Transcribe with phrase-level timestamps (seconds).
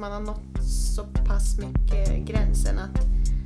[0.00, 0.64] man har nått
[0.94, 2.94] så pass mycket gränsen att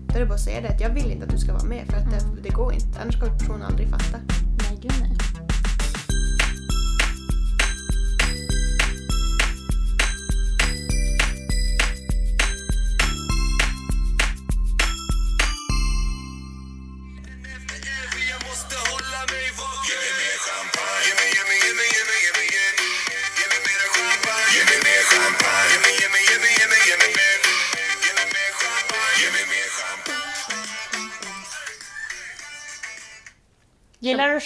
[0.08, 1.64] då är det bara att säga det att jag vill inte att du ska vara
[1.64, 2.34] med för att Mm.
[2.34, 3.00] det, det går inte.
[3.02, 4.18] Annars kommer personen aldrig fatta.
[4.58, 5.17] Nej, gud nej.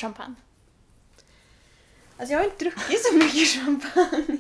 [0.02, 0.34] Champagne?
[2.16, 4.38] Alltså jag har inte druckit så mycket champagne.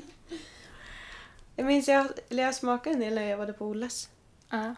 [1.56, 4.08] Jag minns jag, eller jag smakade en del när jag var på Olles.
[4.48, 4.74] Ja.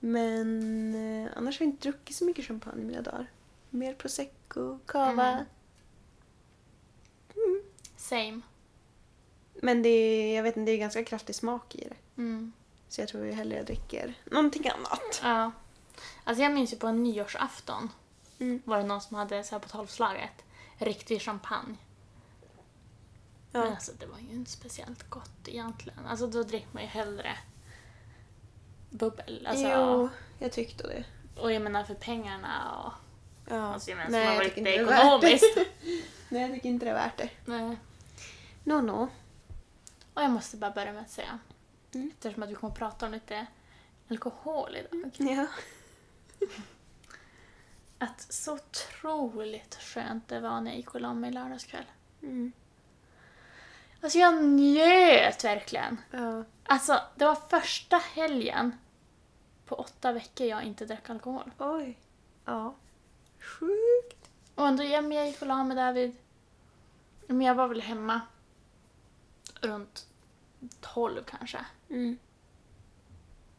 [0.00, 3.26] Men eh, annars har jag inte druckit så mycket champagne i mina dagar.
[3.70, 5.46] Mer prosecco, cava.
[7.36, 7.62] Mm.
[7.96, 8.40] Same.
[9.54, 12.22] Men det är, jag vet inte, det är ganska kraftig smak i det.
[12.22, 12.52] Mm.
[12.88, 15.20] Så jag tror jag hellre dricker någonting annat.
[15.22, 15.52] Ja.
[16.24, 17.90] Alltså jag minns ju på en nyårsafton
[18.40, 18.62] Mm.
[18.64, 20.44] var det någon som hade så här på tolvslaget
[20.78, 21.76] riktig champagne.
[23.52, 23.68] Men Ja.
[23.70, 26.06] alltså det var ju inte speciellt gott egentligen.
[26.06, 27.36] Alltså då dricker man ju hellre
[28.90, 29.46] bubbel.
[29.46, 31.04] Alltså, Jo, jag tyckte det.
[31.40, 32.92] Och jag menar för pengarna och...
[33.50, 33.56] Ja.
[33.74, 34.74] Alltså jag menar, Nej, är värt det.
[34.74, 35.56] ekonomiskt.
[36.28, 37.30] Nej, jag tycker inte det är värt det.
[37.44, 37.76] Nej.
[38.64, 39.08] No, no.
[40.14, 41.38] Och jag måste bara börja med att säga,
[41.94, 42.10] Mm.
[42.14, 43.46] eftersom att vi kommer att prata om lite
[44.10, 45.46] alkohol idag, Ja.
[47.98, 51.84] att så otroligt skönt det var när jag gick och la mig lördagskväll.
[52.22, 52.52] Mm.
[54.00, 56.00] Alltså jag njöt verkligen.
[56.10, 56.44] Ja.
[56.64, 58.78] Alltså det var första helgen
[59.66, 61.50] på åtta veckor jag inte drack alkohol.
[61.58, 61.98] Oj.
[62.44, 62.74] Ja.
[63.38, 64.30] Sjukt.
[64.54, 66.16] Och ändå, ja, jag gick och la mig där vid...
[67.26, 68.20] Men jag var väl hemma
[69.60, 70.06] runt
[70.80, 71.64] tolv kanske.
[71.88, 72.18] Mm.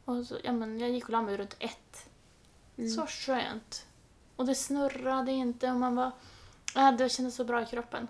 [0.06, 2.10] Och så, ja, men jag gick och la mig runt ett.
[2.78, 2.90] Mm.
[2.90, 3.86] Så skönt.
[4.40, 6.12] Och det snurrade inte och man var...
[6.76, 8.08] Ja, det kändes så bra i kroppen.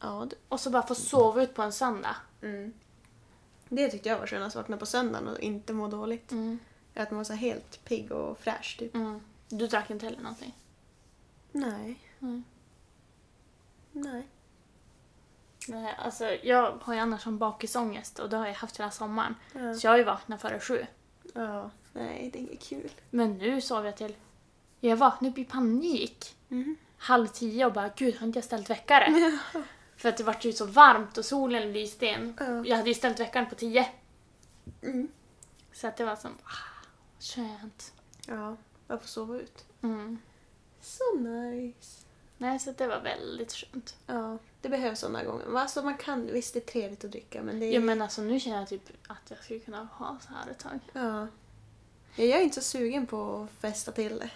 [0.00, 0.36] Ja, du.
[0.48, 2.16] Och så bara få sova ut på en söndag.
[2.42, 2.72] Mm.
[3.68, 6.32] Det tyckte jag var skönast, att vakna på söndagen och inte må dåligt.
[6.32, 6.58] Mm.
[6.94, 8.94] Att man var så helt pigg och fräsch typ.
[8.94, 9.20] Mm.
[9.48, 10.54] Du drack inte heller någonting?
[11.52, 12.00] Nej.
[12.20, 12.44] Mm.
[13.92, 14.26] Nej.
[15.68, 19.34] Nej, alltså jag har ju annars som bakisångest och det har jag haft hela sommaren.
[19.52, 19.74] Ja.
[19.74, 20.86] Så jag har ju vaknat före sju.
[21.34, 21.70] ja.
[21.92, 22.90] Nej, det är inget kul.
[23.10, 24.14] Men nu sov jag till...
[24.88, 26.36] Jag vaknade upp i panik.
[26.50, 26.76] Mm.
[26.98, 29.38] Halv tio och bara gud har inte jag ställt väckare?
[29.96, 32.36] För att det vart ju så varmt och solen lyste in.
[32.38, 32.66] Ja.
[32.66, 33.88] Jag hade ju ställt väckaren på tio.
[34.82, 35.08] Mm.
[35.72, 36.86] Så att det var som ah,
[37.20, 37.92] skönt.
[38.26, 38.56] Ja,
[38.88, 39.64] jag får sova ut.
[39.82, 40.18] Mm.
[40.80, 42.02] Så nice.
[42.38, 43.96] Nej, så det var väldigt skönt.
[44.06, 45.58] Ja, det behövs sådana gånger.
[45.58, 47.72] Alltså man kan, visst det är trevligt att dricka men det är...
[47.72, 50.58] Ja men alltså nu känner jag typ att jag skulle kunna ha så här ett
[50.58, 50.78] tag.
[50.92, 51.26] Ja,
[52.16, 54.30] Jag är inte så sugen på att festa till det.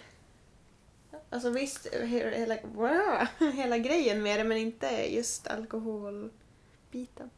[1.33, 7.29] Alltså visst, he- hela, wow, hela grejen med det men inte just alkoholbiten.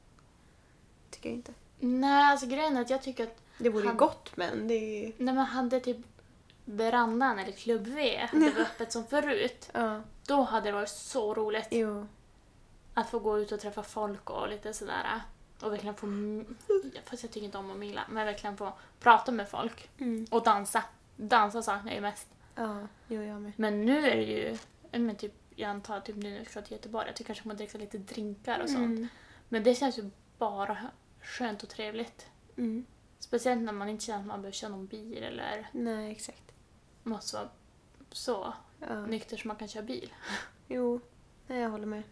[1.09, 1.54] Tycker jag inte.
[1.80, 4.74] Nej, alltså grejen är att jag tycker att Det vore ju Han- gott men det
[4.74, 5.98] är när man hade typ
[6.66, 9.70] verandan eller klubb V hade var öppet som förut.
[9.74, 12.08] Ja, Då hade det varit så roligt jo.
[12.94, 15.22] att få gå ut och träffa folk och lite sådär.
[15.62, 16.56] Och verkligen få, m-
[17.06, 19.90] fast jag tycker inte om att mingla, men verkligen få prata med folk.
[19.98, 20.25] Mm.
[20.31, 20.84] Och dansa.
[21.16, 22.28] Dansa saknar jag ju mest.
[22.56, 23.52] Ja, jo jag med.
[23.56, 24.58] Men nu är det ju,
[24.91, 27.56] men typ, jag antar typ nu när vi ska till Göteborg, att jag kanske kommer
[27.56, 28.86] dricka lite drinkar och sånt.
[28.97, 29.08] Mm.
[29.50, 30.78] Men det känns ju bara
[31.22, 32.28] skönt och trevligt.
[32.58, 32.86] Mm.
[33.19, 36.52] Speciellt när man inte känner att man behöver köra någon bil eller Nej, exakt.
[37.03, 37.47] måste vara
[38.12, 39.06] så Ja.
[39.06, 40.13] nykter som man kan köra bil.
[40.68, 41.00] Jo,
[41.47, 42.03] nej, jag håller med.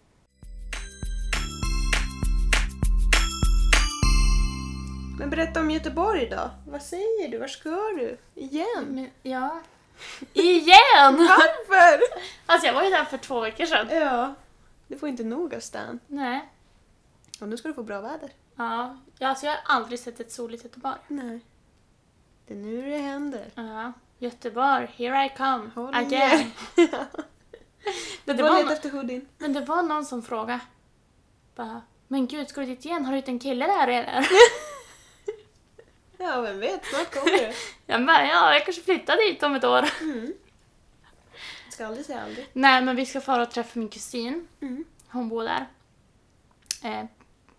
[5.19, 6.49] Men berätta om Göteborg då.
[6.67, 7.37] Vad säger du?
[7.37, 8.17] Var ska du?
[8.35, 8.85] Igen?
[8.89, 9.61] Men, ja.
[10.33, 11.17] Igen!
[11.17, 12.01] Varför?
[12.45, 13.87] Alltså jag var ju där för två veckor sedan.
[13.91, 14.33] Ja,
[14.87, 15.99] du får inte nog av stan.
[16.07, 16.49] Nej.
[17.41, 18.29] Och nu ska du få bra väder.
[18.55, 20.97] Ja, ja, alltså jag har aldrig sett ett soligt Göteborg.
[21.07, 21.39] Nej.
[22.47, 23.51] Det är nu det händer.
[23.55, 23.93] Ja.
[24.19, 26.51] Göteborg, here I come Håll again.
[28.25, 29.27] Du det, får var leta no- efter hoodien.
[29.37, 30.59] men det var någon som frågade.
[31.55, 33.05] Bara, men gud, ska du dit igen?
[33.05, 34.27] Har du inte en kille där eller?
[36.21, 37.53] Ja, vem vet, snart kommer det.
[37.85, 39.85] Jag bara, ja, jag kanske flyttar dit om ett år.
[40.01, 40.33] Mm.
[41.69, 42.47] Ska aldrig säga aldrig.
[42.53, 44.47] Nej, men vi ska fara och träffa min kusin.
[44.61, 44.85] Mm.
[45.07, 45.67] Hon bor där.
[46.83, 47.05] Eh,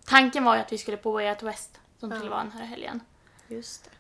[0.05, 2.31] tanken var ju att vi skulle på Way Out West som skulle Ja.
[2.31, 3.01] vara den här helgen.
[3.49, 3.91] Just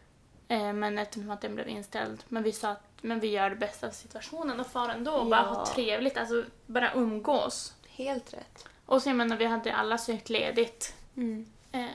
[0.48, 0.54] det.
[0.54, 2.22] Eh, men eftersom att den blev inställd.
[2.28, 5.26] Men vi sa att men vi gör det bästa av situationen och far ändå och
[5.26, 5.46] bara Ja.
[5.48, 6.16] ha trevligt.
[6.16, 7.74] Alltså bara umgås.
[7.88, 8.66] Helt rätt.
[8.86, 10.94] Och så jag menar, vi hade alla sökt ledigt.
[11.16, 11.46] Mm.
[11.72, 11.86] Eh,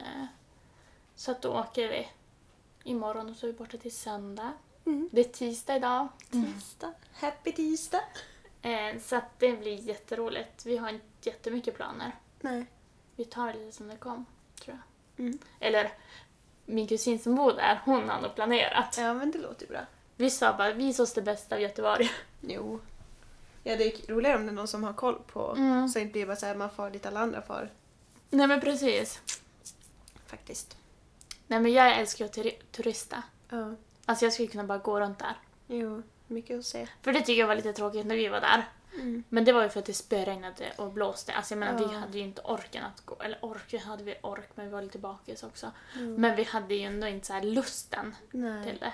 [1.15, 2.07] Så att då åker vi
[2.87, 4.53] imorgon och så är vi borta till söndag.
[4.85, 5.09] Mm.
[5.11, 6.07] Det är tisdag idag.
[6.31, 6.93] Tisdag.
[7.13, 8.01] Happy tisdag.
[8.61, 10.65] Eh, så att det blir jätteroligt.
[10.65, 12.15] Vi har inte jättemycket planer.
[12.41, 12.65] Nej.
[13.15, 14.25] Vi tar det lite som det kom,
[14.61, 14.77] tror
[15.15, 15.25] jag.
[15.25, 15.39] Mm.
[15.59, 15.91] Eller
[16.65, 18.95] min kusin som bor där, hon har nog planerat.
[18.97, 19.85] Ja, men det låter ju bra.
[20.15, 22.11] Vi sa bara, vis oss det bästa av Göteborg.
[22.41, 22.79] Jo.
[23.63, 25.55] Ja, det är roligare om det är någon som har koll på.
[25.57, 25.89] Mm.
[25.89, 27.71] Så det inte blir bara så här man far dit alla andra far.
[28.29, 29.21] Nej men precis.
[30.25, 30.77] Faktiskt.
[31.47, 33.23] Nej men jag älskar att turi- turista.
[33.49, 33.75] Ja.
[34.05, 35.35] Alltså jag skulle kunna bara gå runt där.
[35.67, 36.87] Jo, mycket att se.
[37.01, 38.67] För det tycker jag var lite tråkigt när vi var där.
[38.93, 39.23] Mm.
[39.29, 41.33] Men det var ju för att det spöregnade och blåste.
[41.33, 41.99] Alltså jag menar vi Ja.
[41.99, 43.15] hade ju inte orken att gå.
[43.23, 45.71] Eller ork hade vi ork men vi var lite bakis också.
[45.95, 46.15] Mm.
[46.15, 48.63] Men vi hade ju ändå inte så här lusten Nej.
[48.65, 48.93] till det.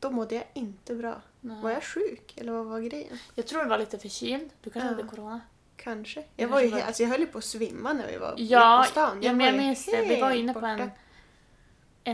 [0.00, 1.20] Då mådde jag inte bra.
[1.40, 1.62] Nej.
[1.62, 2.34] Var jag sjuk?
[2.36, 3.18] Eller vad var grejen?
[3.34, 4.50] Jag tror du var lite förkyld.
[4.62, 4.94] Du kanske Ja.
[4.96, 5.40] hade corona.
[5.82, 6.24] Kanske.
[6.36, 8.82] Jag, var ju, var- alltså jag höll ju på att svimma när vi var Ja,
[8.86, 9.22] på stan.
[9.22, 10.00] ja men jag minns det.
[10.08, 10.90] Vi var inne på en borta.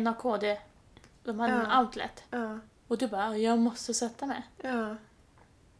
[0.00, 0.44] NAKD.
[1.24, 1.80] De hade en Ja.
[1.80, 2.22] outlet.
[2.30, 2.58] Ja.
[2.88, 4.42] Och du bara, jag måste sätta mig.
[4.62, 4.96] Ja.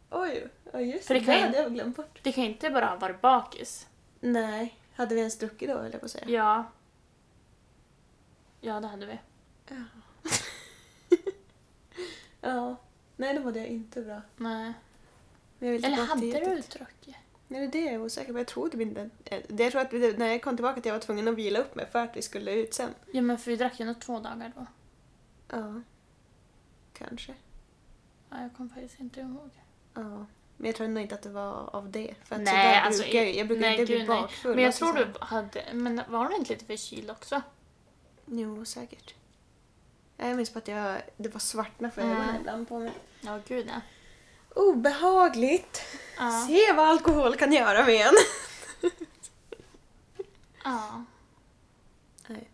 [0.09, 1.19] Oj, ja just För det.
[1.19, 2.19] det kan hade jag glömt bort.
[2.23, 3.87] Det kan inte bara varit bakis.
[4.19, 4.79] Nej.
[4.95, 6.25] Hade vi ens druckit då, höll jag på att säga.
[6.29, 6.71] Ja.
[8.61, 9.19] Ja, det hade vi.
[9.69, 9.75] Ja.
[12.41, 12.75] ja.
[13.15, 14.21] Nej, då mådde jag inte bra.
[14.37, 14.73] Nej.
[15.59, 17.15] Jag Eller hade du druckit?
[17.47, 18.39] Nej, det är det jag är osäker på.
[18.39, 19.09] Jag tror typ inte...
[19.25, 21.75] eh, Jag tror att när jag kom tillbaka att jag var tvungen att vila upp
[21.75, 22.93] mig för att vi skulle ut sen.
[23.11, 24.65] Ja, men för vi drack ju nog två dagar då.
[25.51, 25.81] Ja.
[26.93, 27.33] Kanske.
[28.29, 29.49] Ja, jag kommer faktiskt inte ihåg.
[29.93, 30.25] Ja.
[30.57, 32.15] Men jag tror ändå inte att det var av det.
[32.23, 34.21] För att Nej, sådär alltså, brukar jag, jag brukar nej, inte bli gud, nej.
[34.21, 34.51] bakfull.
[34.55, 35.63] Men jag alltså tror du hade...
[35.73, 37.41] Men var du inte lite förkyld också?
[38.25, 39.15] Jo, säkert.
[40.17, 42.17] Jag minns på att jag, det var svartna för Mm.
[42.17, 42.91] ögonen ibland på mig.
[43.21, 43.81] Ja, gud ja.
[44.61, 45.81] Obehagligt!
[46.17, 46.47] Ja.
[46.47, 48.13] Se vad alkohol kan göra med en.
[50.63, 51.03] ja.
[52.27, 52.49] Nej.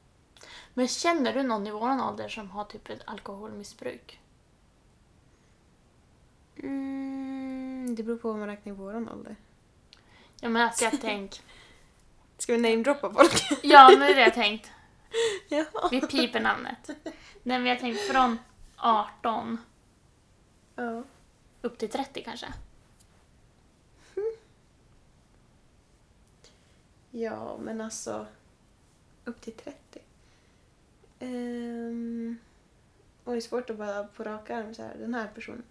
[0.74, 4.20] Men känner du någon i våran ålder som har typ ett alkoholmissbruk?
[6.64, 9.36] Mm, det beror på vad man räknar i våran ålder.
[10.40, 11.44] Ja, men alltså jag tänkt...
[12.38, 13.64] Ska vi namedroppa folk?
[13.64, 14.72] Ja, men det är det jag tänkt.
[15.50, 15.66] ja.
[15.92, 16.90] Vi piper namnet.
[17.44, 18.40] Nej, men jag tänkt från
[18.76, 19.58] 18
[20.76, 21.04] ja.
[21.62, 22.48] upp till 30 kanske.
[27.12, 28.26] Ja, men alltså...
[29.26, 29.78] Upp till 30.
[31.20, 32.38] Um,
[33.24, 35.64] och det är svårt att bara på rak arm så här, den här personen.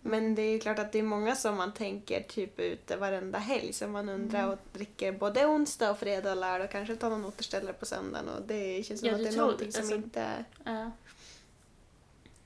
[0.00, 3.38] Men det är ju klart att det är många som man tänker typ ute varenda
[3.38, 4.50] helg som man undrar Mm.
[4.52, 8.28] och dricker både onsdag och fredag och lördag och kanske tar någon återställare på söndagen
[8.28, 10.44] och det känns som Ja, att det är någonting det, som alltså- inte är...
[10.64, 10.90] Ja.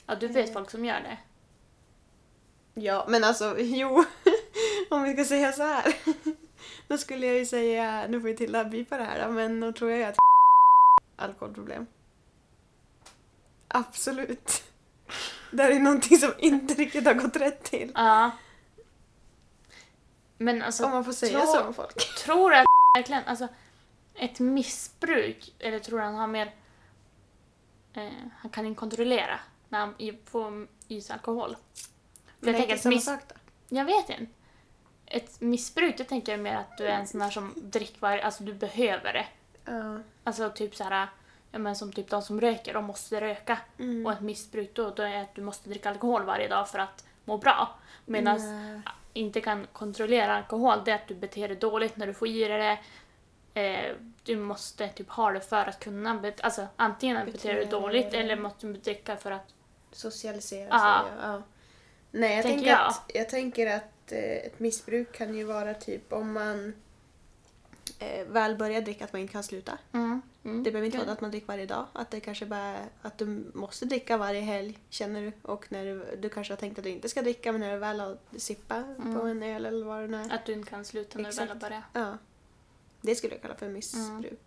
[0.07, 1.19] Ja, du vet folk som gör det.
[2.81, 4.05] Ja, men alltså jo,
[4.91, 5.95] om vi ska säga så här.
[6.89, 9.91] Då skulle jag ju säga, nu får ju Tilda bipa det här men då tror
[9.91, 10.17] jag att
[11.17, 11.87] alkoholproblem.
[13.69, 14.63] Absolut.
[15.51, 17.93] Det här är någonting som inte riktigt har gått rätt till.
[17.95, 18.31] Ja.
[20.39, 22.17] Men alltså, Om man får säga så om folk.
[22.25, 22.67] tror du att
[22.99, 23.49] verkligen, alltså
[24.15, 26.55] ett missbruk, eller tror du han har mer,
[27.95, 29.95] eh, han kan inte kontrollera när han
[30.25, 31.57] får i sig alkohol?
[32.25, 33.35] För Men jag tänker att miss, sak då.
[33.69, 34.27] jag vet inte.
[35.15, 38.23] Ett missbruk, det tänker jag mer att du är en sån där som dricker varje,
[38.25, 39.27] alltså du behöver det.
[39.65, 39.99] Ja.
[40.25, 41.07] Alltså typ så här,
[41.51, 43.59] ja men som typ de som röker, de måste röka.
[43.79, 44.07] Mm.
[44.07, 47.05] Och ett missbruk då, då är att du måste dricka alkohol varje dag för att
[47.25, 47.69] må bra.
[48.07, 48.37] Medan
[48.73, 48.81] Nej.
[49.13, 52.49] inte kan kontrollera alkohol, det är att du beter dig dåligt när du får i
[52.49, 52.79] dig det.
[53.61, 57.67] Eh, du måste typ ha det för att kunna, bet- alltså antingen beter du dig
[57.67, 59.55] dåligt eller måste du dricka för att...
[59.95, 61.05] Socialisera Ja.
[61.09, 61.19] sig.
[61.23, 61.43] Ja.
[62.11, 62.87] Nej, jag Tänker tänker, jag.
[62.89, 66.73] Att, jag tänker att eh, ett missbruk kan ju vara typ om man
[67.99, 69.79] eh, väl börjar dricka att man inte kan sluta.
[69.93, 70.63] Mm, mm.
[70.63, 71.87] Det behöver inte vara att man dricker varje dag.
[71.93, 75.33] Att det kanske bara att du måste dricka varje helg, känner du.
[75.43, 77.79] Och när du, du kanske har tänkt att du inte ska dricka men när du
[77.79, 79.19] väl har sippa Mm.
[79.19, 80.35] på en öl eller vad det nu är.
[80.35, 81.61] Att du inte kan sluta när du väl har Exakt.
[81.71, 81.85] börjat.
[81.93, 82.19] Ja.
[83.01, 84.41] Det skulle jag kalla för missbruk.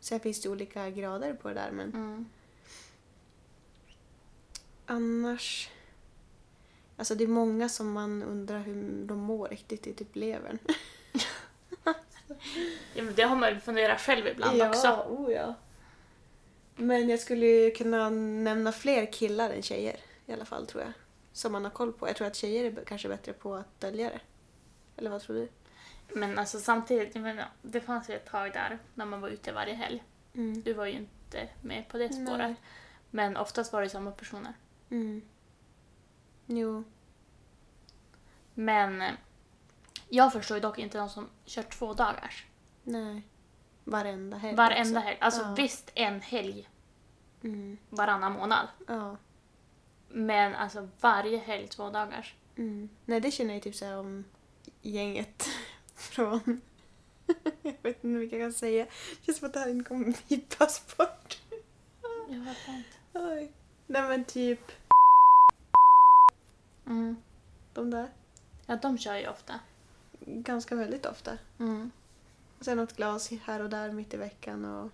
[0.00, 2.26] Sen finns det olika grader på det där men Mm.
[4.86, 5.70] annars...
[6.98, 10.58] Alltså det är många som man undrar hur de mår riktigt i typ levern.
[12.94, 14.88] Ja, men det har man ju funderat själv ibland också.
[15.08, 15.54] oh ja.
[16.76, 20.92] Men jag skulle ju kunna nämna fler killar än tjejer i alla fall tror jag.
[21.32, 22.08] Som man har koll på.
[22.08, 24.20] Jag tror att tjejer är kanske bättre på att dölja det.
[24.96, 25.48] Eller vad tror du?
[26.14, 29.74] Men alltså samtidigt, menar, det fanns ju ett tag där när man var ute varje
[29.74, 30.04] helg.
[30.34, 30.62] Mm.
[30.62, 32.26] Du var ju inte med på det Nej.
[32.26, 32.56] spåret.
[33.10, 34.52] Men oftast var det samma personer.
[34.90, 35.22] Mm.
[36.48, 36.84] Jo.
[38.54, 39.12] Men eh,
[40.08, 42.46] jag förstår ju dock inte de som kör två dagars.
[42.82, 43.22] Nej.
[43.84, 45.06] Varenda helg Varenda också.
[45.08, 45.18] helg.
[45.20, 45.54] Alltså Ja.
[45.56, 46.68] visst en helg
[47.42, 47.78] Mm.
[47.90, 48.68] varannan månad.
[48.86, 49.16] Ja.
[50.08, 52.34] Men alltså varje helg två dagars.
[52.56, 52.88] Mm.
[53.04, 54.24] Nej, det känner jag typ såhär om
[54.82, 55.48] gänget
[55.94, 56.60] från...
[57.62, 58.84] jag vet inte hur mycket jag kan säga.
[58.84, 61.38] Det känns som att det här inte kommer bipas bort.
[62.28, 62.88] Jag vet inte.
[63.12, 63.52] Oj.
[63.86, 64.72] Nej men typ
[66.88, 67.16] Mm.
[67.72, 68.08] de där.
[68.66, 69.54] Ja, de kör ju ofta.
[70.20, 71.38] Ganska väldigt ofta.
[71.58, 71.90] Mm.
[72.60, 74.90] Sen något glas här och där mitt i veckan och...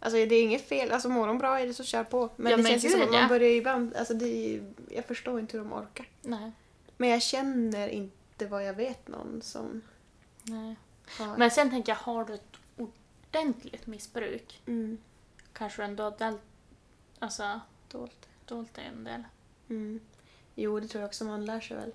[0.00, 2.30] Alltså det är inget fel, alltså mår de bra är det så kör på.
[2.36, 5.04] Men Ja, det men känns ju som att man börjar ibland, alltså det ju- jag
[5.04, 6.08] förstår inte hur de orkar.
[6.22, 6.52] Nej.
[6.96, 9.82] Men jag känner inte vad jag vet någon som
[10.42, 10.76] Nej.
[11.18, 11.36] har...
[11.36, 14.98] Men sen tänker jag, har du ett ordentligt missbruk Mm,
[15.52, 16.38] kanske du ändå har del-
[17.18, 18.28] alltså, dolt.
[18.46, 19.22] dolt det en del.
[19.68, 20.00] Mm.
[20.60, 21.92] Jo, det tror jag också man lär sig väl.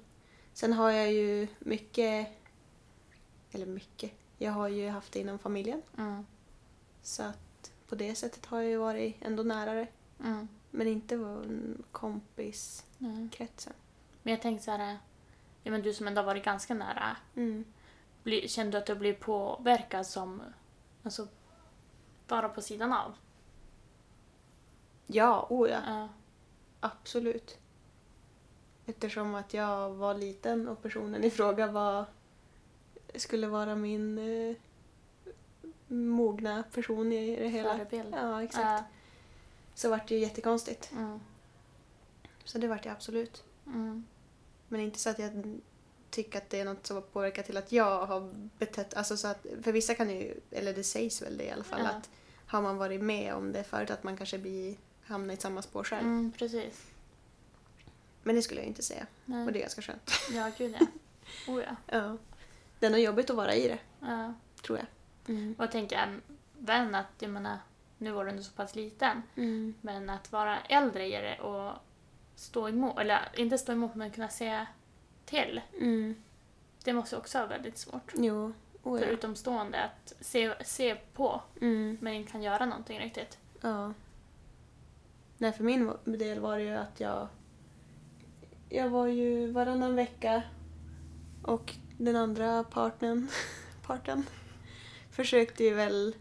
[0.53, 2.27] Sen har jag ju mycket,
[3.51, 5.81] eller mycket, jag har ju haft det inom familjen.
[5.97, 6.25] Mm.
[7.01, 9.87] Så att på det sättet har jag ju varit ändå närare.
[10.19, 10.47] Mm.
[10.71, 11.37] Men inte
[11.91, 13.73] kompiskretsen.
[14.23, 14.97] Men jag tänkte så här,
[15.63, 17.65] ja, men du som ändå har varit ganska nära, Mm.
[18.23, 20.41] bli, kände du att du blir påverkad som,
[21.03, 21.27] alltså,
[22.27, 23.15] bara på sidan av?
[25.07, 25.79] Ja, oh ja.
[25.87, 26.09] Ja.
[26.79, 27.57] Absolut.
[28.85, 32.05] Eftersom att jag var liten och personen i fråga var,
[33.15, 34.55] skulle vara min eh,
[35.87, 37.77] mogna person i det hela.
[37.77, 38.15] Förebild.
[38.21, 38.63] Ja, exakt.
[38.63, 38.83] Ja.
[39.75, 40.91] Så vart det ju jättekonstigt.
[40.91, 41.19] Mm.
[42.43, 43.43] Så det vart det absolut.
[43.65, 44.05] Mm.
[44.67, 45.59] Men inte så att jag
[46.09, 48.93] tycker att det är något som har påverkat till att jag har betett...
[48.93, 51.81] Alltså så att, för vissa kan ju, eller det sägs väl det i alla fall,
[51.83, 51.89] Ja.
[51.89, 52.09] att
[52.47, 55.83] har man varit med om det förut att man kanske blir, hamnar i samma spår
[55.83, 56.07] själv.
[56.07, 56.92] Mm, precis.
[58.23, 59.05] Men det skulle jag inte säga.
[59.25, 59.45] Nej.
[59.45, 60.11] Och det är ganska skönt.
[60.33, 60.85] Ja, gud ja.
[61.53, 61.75] Oh, ja.
[61.97, 62.17] Ja.
[62.79, 64.33] Det är nog jobbigt att vara i det, ja.
[64.65, 64.87] tror jag.
[65.35, 65.55] Mm.
[65.57, 66.19] Och jag tänker
[66.59, 67.57] vän att, jag menar,
[67.97, 69.73] nu var du ändå så pass liten, Mm.
[69.81, 71.71] men att vara äldre i det och
[72.35, 74.67] stå emot, eller inte stå emot men kunna säga
[75.25, 76.15] till, Mm.
[76.83, 78.13] det måste också vara väldigt svårt.
[78.15, 78.53] Jo.
[78.83, 79.11] Oh, För ja.
[79.11, 81.97] utomstående att se, se på Mm.
[82.01, 83.37] men inte kan göra någonting riktigt.
[83.61, 83.93] Ja.
[85.37, 87.27] Nej, för min del var det ju att jag...
[88.73, 90.43] Jag var ju varannan vecka
[91.41, 93.27] och den andra partnern,
[93.87, 94.25] parten
[95.11, 96.15] försökte ju väl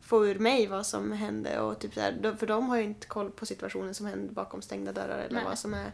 [0.00, 3.06] få ur mig vad som hände och typ så här, för de har ju inte
[3.06, 5.44] koll på situationen som händer bakom stängda dörrar eller Nej.
[5.44, 5.92] vad som är.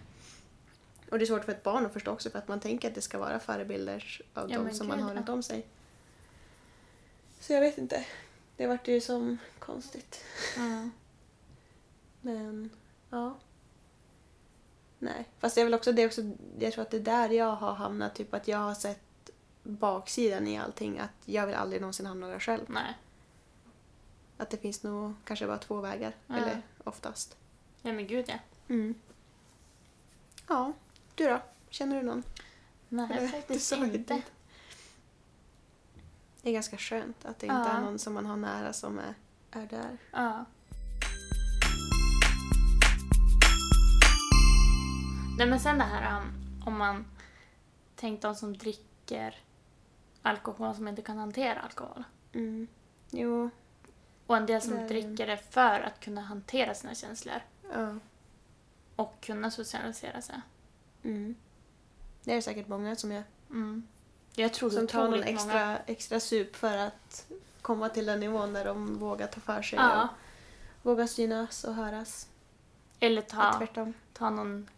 [1.10, 2.94] Och det är svårt för ett barn att förstå också för att man tänker att
[2.94, 5.66] det ska vara förebilder av Ja, de som man har runt om sig.
[7.40, 8.04] Så jag vet inte.
[8.56, 10.24] Det vart ju som konstigt.
[10.56, 10.90] Mm.
[12.20, 12.70] Men,
[13.10, 13.38] ja.
[14.98, 15.28] Nej.
[15.38, 16.22] Fast det är väl också det också,
[16.58, 19.30] jag tror att det är där jag har hamnat, typ att jag har sett
[19.62, 22.64] baksidan i allting, att jag vill aldrig någonsin hamna där själv.
[22.68, 22.98] Nej.
[24.36, 26.36] Att det finns nog kanske bara två vägar, Ja.
[26.36, 27.36] eller oftast.
[27.82, 28.34] Ja men gud ja.
[28.68, 28.94] Mm.
[30.48, 30.72] Ja,
[31.14, 31.40] du då?
[31.70, 32.22] Känner du någon?
[32.88, 34.22] Nej Eller, faktiskt inte.
[36.42, 37.68] Det är ganska skönt att det inte Ja.
[37.68, 39.14] är någon som man har nära som är,
[39.50, 39.98] är där.
[40.10, 40.44] Ja.
[45.38, 47.06] Nej men sen det här um, om man
[47.96, 49.36] tänkt de som dricker
[50.22, 52.04] alkohol som inte kan hantera alkohol.
[52.32, 52.66] Mm.
[53.10, 53.50] Jo,
[54.26, 57.40] Och en del som Det dricker det för att kunna hantera sina känslor
[57.72, 57.94] ja.
[58.96, 60.40] och kunna socialisera sig.
[61.02, 61.34] Mm.
[62.24, 63.24] Det är säkert många som gör.
[63.50, 63.86] Mm.
[64.34, 65.24] Jag tror Som tar någon många.
[65.24, 67.26] extra, extra sup för att
[67.62, 70.02] komma till den nivån där de vågar ta för sig Ja.
[70.02, 70.08] och
[70.90, 72.28] vågar synas och höras.
[73.00, 73.66] Eller ta,
[74.12, 74.68] ta någon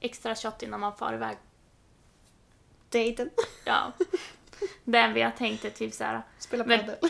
[0.00, 1.36] extra shot innan man far iväg.
[2.88, 3.30] Dejten.
[3.64, 3.92] Ja.
[4.84, 6.22] Den vi har tänkt är typ så här.
[6.38, 6.96] Spela padel.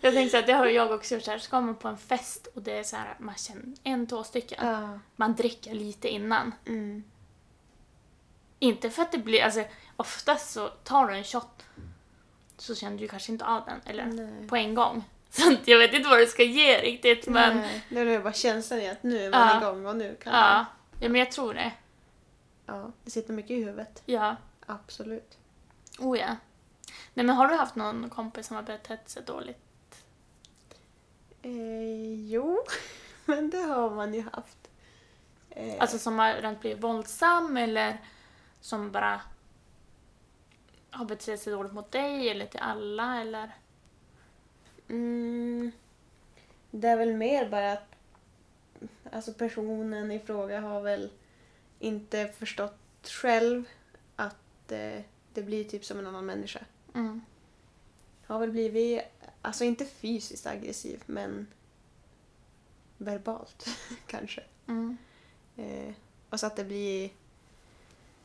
[0.00, 1.38] Jag tänkte så här, det har jag också gjort så här.
[1.38, 4.66] Ska man på en fest och det är så här, man känner en, två stycken.
[4.66, 4.98] Ja.
[5.16, 6.54] Man dricker lite innan.
[6.66, 7.04] Mm.
[8.58, 9.64] Inte för att det blir, alltså
[9.96, 11.64] oftast så tar du en shot
[12.56, 14.48] så känner du kanske inte av den, eller Nej.
[14.48, 15.04] på en gång.
[15.30, 18.80] Så jag vet inte vad det ska ge riktigt men Nej, det är bara känslan
[18.80, 19.56] i att nu är man Ja.
[19.62, 20.40] igång och nu kan ja.
[20.40, 20.64] man.
[21.00, 21.72] ja, men jag tror det.
[22.66, 24.02] Ja, det sitter mycket i huvudet.
[24.06, 25.38] Ja, Absolut.
[25.98, 26.36] oh ja.
[27.14, 30.04] Nej men har du haft någon kompis som har betett sig dåligt?
[31.42, 32.58] Eh, jo,
[33.24, 34.68] men det har man ju haft.
[35.50, 37.98] Eh, Alltså som har rent blivit våldsam eller
[38.60, 39.20] som bara
[40.90, 43.50] har betett sig dåligt mot dig eller till alla eller?
[44.88, 45.72] Mm,
[46.70, 47.94] det är väl mer bara att
[49.12, 51.10] alltså personen i fråga har väl
[51.78, 53.64] inte förstått själv
[54.16, 55.00] att eh,
[55.34, 56.60] det blir typ som en annan människa.
[56.94, 57.20] Mm.
[58.26, 59.02] har väl blivit,
[59.42, 61.46] alltså inte fysiskt aggressiv, men
[62.96, 63.66] verbalt
[64.06, 64.42] kanske.
[64.66, 64.96] Mm.
[65.56, 65.94] Eh,
[66.30, 67.10] och så att det blir...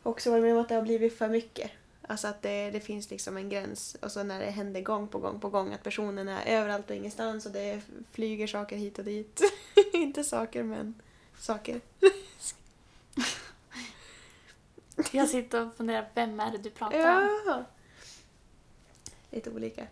[0.04, 1.72] Också varit med om att det har blivit för mycket.
[2.08, 3.96] Alltså att det, det finns liksom en gräns.
[4.02, 6.96] Och så när det händer gång på gång på gång att personen är överallt och
[6.96, 7.82] ingenstans och det
[8.12, 9.42] flyger saker hit och dit.
[9.94, 11.02] Inte saker, men
[11.40, 11.82] saker.
[15.12, 17.42] Jag sitter och funderar, vem är det du pratar om?
[17.46, 17.66] Ja.
[19.32, 19.88] Lite olika.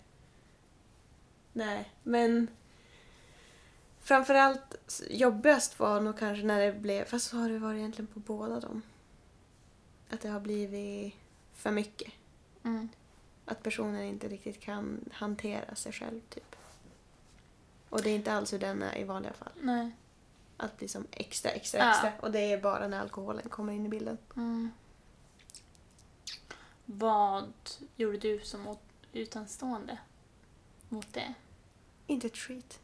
[1.53, 2.47] Nej, men
[4.01, 4.75] framförallt
[5.09, 8.59] jobbigast var nog kanske när det blev, fast så har det varit egentligen på båda
[8.59, 8.81] dem.
[10.09, 11.15] Att det har blivit
[11.61, 12.13] för mycket.
[12.63, 12.89] Mm.
[13.45, 16.55] Att personen inte riktigt kan hantera sig själv typ.
[17.89, 19.51] Och det är inte alls hur den är i vanliga fall.
[19.61, 19.91] Nej.
[20.57, 21.91] Att bli som extra, extra, Ja.
[21.91, 22.11] extra.
[22.19, 24.17] Och det är bara när alkoholen kommer in i bilden.
[24.35, 24.71] Mm.
[26.85, 27.53] Vad
[27.95, 28.77] gjorde du som
[29.13, 29.97] utanstående
[30.89, 31.33] mot det?
[32.07, 32.79] Inte treat.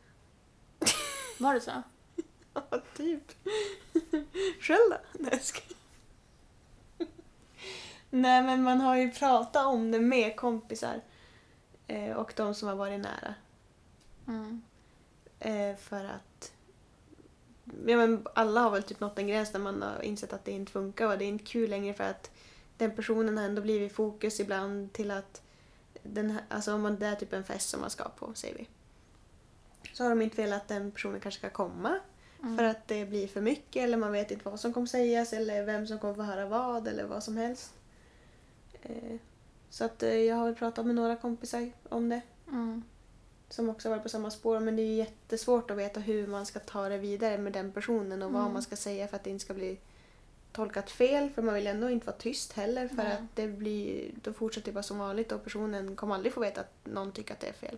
[1.39, 1.71] Var det så?
[2.53, 3.31] Ja, typ.
[4.59, 4.97] Själv då?
[5.13, 5.76] Nej, jag.
[8.09, 11.01] Nej, men man har ju pratat om det med kompisar
[11.87, 13.33] eh, och de som har varit nära.
[14.27, 14.61] Mm.
[15.39, 16.51] Eh, för att
[17.85, 20.51] ja, men alla har väl typ nått en gräns där man har insett att det
[20.51, 22.31] inte funkar och det är inte kul längre för att
[22.77, 25.41] den personen har ändå blivit fokus ibland till att
[26.03, 28.55] den här, alltså om man, det är typ en fest som man ska på, säger
[28.55, 28.67] vi.
[29.93, 31.99] Så har de inte velat att den personen kanske ska komma
[32.43, 32.57] Mm.
[32.57, 35.65] för att det blir för mycket eller man vet inte vad som kommer sägas eller
[35.65, 37.73] vem som kommer få höra vad eller vad som helst.
[38.83, 39.17] Eh,
[39.69, 42.83] så att eh, jag har pratat med några kompisar om det Mm.
[43.49, 44.59] som också har varit på samma spår.
[44.59, 48.21] Men det är jättesvårt att veta hur man ska ta det vidare med den personen
[48.23, 48.53] och vad Mm.
[48.53, 49.77] man ska säga för att det inte ska bli
[50.51, 51.29] tolkat fel.
[51.29, 53.11] För man vill ändå inte vara tyst heller för Nej.
[53.11, 56.61] att det blir, då fortsätter det vara som vanligt och personen kommer aldrig få veta
[56.61, 57.77] att någon tycker att det är fel.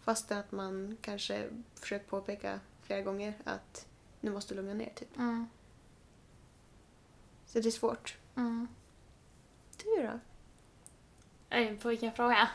[0.00, 3.86] Fast att man kanske försökt påpeka flera gånger att
[4.20, 5.16] nu måste du lugna ner typ.
[5.18, 5.46] Mm.
[7.46, 8.16] Så det är svårt.
[8.36, 8.68] Mm.
[9.96, 11.76] Du då?
[11.82, 12.48] På vilken fråga?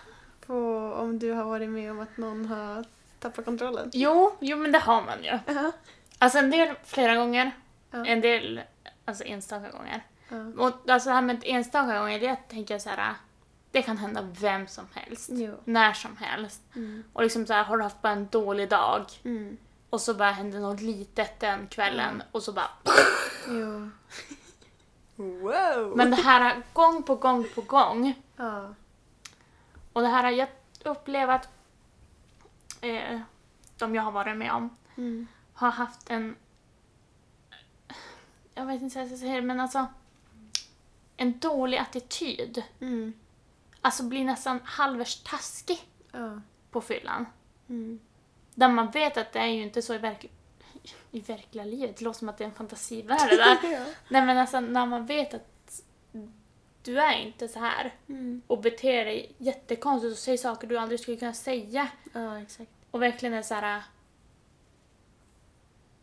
[0.46, 0.54] På
[0.94, 2.86] om du har varit med om att någon har
[3.20, 3.90] tappat kontrollen?
[3.94, 5.40] Jo, jo men det har man ju.
[5.54, 5.72] Ja.
[6.18, 7.52] Alltså en del flera gånger,
[7.92, 8.06] Ja.
[8.06, 8.62] en del
[9.06, 10.02] alltså enstaka gånger.
[10.30, 10.38] Ja.
[10.64, 13.14] Och alltså det här med enstaka gånger, det tänker jag så här,
[13.72, 15.30] det kan hända vem som helst.
[15.34, 15.56] Jo.
[15.66, 16.62] När som helst.
[16.76, 17.04] Mm.
[17.14, 19.58] Och liksom så här, har du haft bara en dålig dag Mm.
[19.90, 22.70] och så bara händer något litet den kvällen och så bara...
[23.48, 23.90] Jo.
[25.20, 25.94] Wow!
[25.96, 28.14] Men det här gång på gång på gång.
[28.36, 28.74] Ja.
[29.94, 30.48] Och det här, jag
[30.86, 31.50] upplever att
[32.82, 33.20] eh,
[33.78, 35.28] de jag har varit med om Mm.
[35.54, 36.36] har haft en...
[38.54, 39.86] Jag vet inte hur jag ska säga det, men alltså...
[41.18, 42.64] En dålig attityd.
[42.80, 43.14] Mm.
[43.82, 46.42] Alltså blir nästan halvers taskig Ja.
[46.72, 47.26] på fyllan.
[47.70, 48.00] Mm.
[48.56, 50.26] Där man vet att det är ju inte så i, verk...
[51.12, 51.98] i verkliga livet.
[51.98, 53.58] Det låter som att det är en fantasivärld där.
[53.72, 53.86] ja.
[54.10, 55.82] Nej men alltså när man vet att
[56.84, 58.42] du är inte så här Mm.
[58.48, 62.72] och beter dig jättekonstigt och säger saker du aldrig skulle kunna säga ja, exakt.
[62.92, 63.84] och verkligen är så här äh,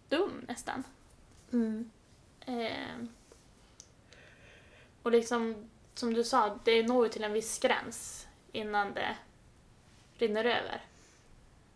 [0.08, 0.84] dum nästan.
[1.52, 1.90] Mm.
[2.46, 3.06] Eh,
[5.02, 9.16] och liksom, som du sa, det når ju till en viss gräns innan det
[10.18, 10.84] rinner över.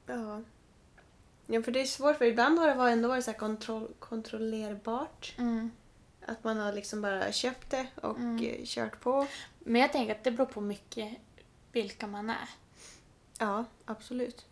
[0.06, 0.40] Ja.
[1.50, 5.34] Ja, för det är svårt för ibland har det ändå varit så kontroll, kontrollerbart.
[6.26, 8.44] Att man har liksom bara köpt det och Mm.
[8.46, 9.26] eh, kört på.
[9.58, 11.16] Men jag tänker att det beror på mycket
[11.72, 12.48] vilka man är.
[13.38, 14.46] Ja, absolut.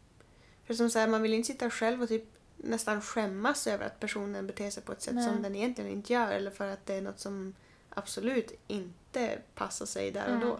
[0.64, 2.24] För som här, man vill inte sitta själv och typ
[2.56, 5.24] nästan skämmas över att personen beter sig på ett sätt Nej.
[5.24, 7.54] som den egentligen inte gör eller för att det är något som
[7.90, 10.56] absolut inte passar sig där och Mm.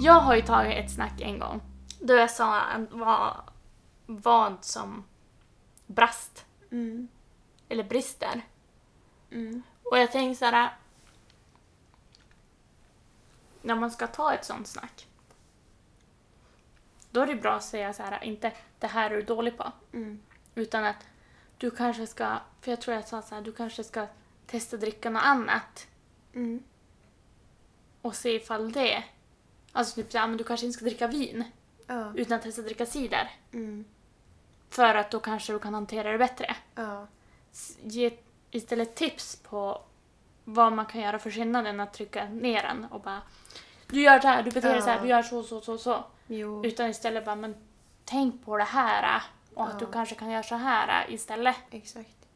[0.00, 1.60] Jag har ju tagit ett snack en gång
[2.00, 3.36] då jag sa vad,
[4.06, 5.04] vad som
[5.86, 7.08] brast Mm.
[7.68, 8.42] eller brister.
[9.30, 9.62] Mm.
[9.82, 10.76] Och jag tänker så här.
[13.62, 15.06] När man ska ta ett sånt snack.
[17.10, 19.72] Då är det bra att säga så här, inte det här är du dålig på.
[19.92, 20.22] Mm.
[20.54, 21.06] Utan att
[21.58, 24.06] du kanske ska, för jag tror jag sa så här, du kanske ska
[24.46, 25.86] testa dricka något annat.
[26.34, 26.62] Mm.
[28.02, 29.04] Och se ifall det,
[29.74, 31.44] alltså typ så här, men du kanske inte ska dricka vin.
[31.86, 32.12] Ja.
[32.14, 33.30] Utan testa dricka cider.
[33.52, 33.84] Mm.
[34.70, 36.56] För att då kanske du kan hantera det bättre.
[36.74, 37.06] Ja.
[37.82, 38.18] Ge
[38.50, 39.82] istället tips på
[40.44, 43.22] vad man kan göra för skillnad än att trycka ner den och bara
[43.86, 45.02] du gör det här, du beter dig så här, Ja.
[45.02, 46.04] du gör så, så, så, så.
[46.26, 46.64] Jo.
[46.64, 47.54] Utan istället bara, men
[48.04, 49.22] tänk på det här
[49.54, 49.86] och att Ja.
[49.86, 51.56] du kanske kan göra så här istället.
[51.70, 52.26] Exakt.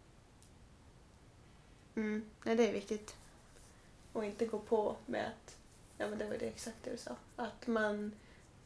[1.94, 2.24] Mm.
[2.44, 3.16] Nej, det är viktigt.
[4.12, 5.56] Och inte gå på med att,
[5.98, 8.12] ja men det var det exakt det du sa, att man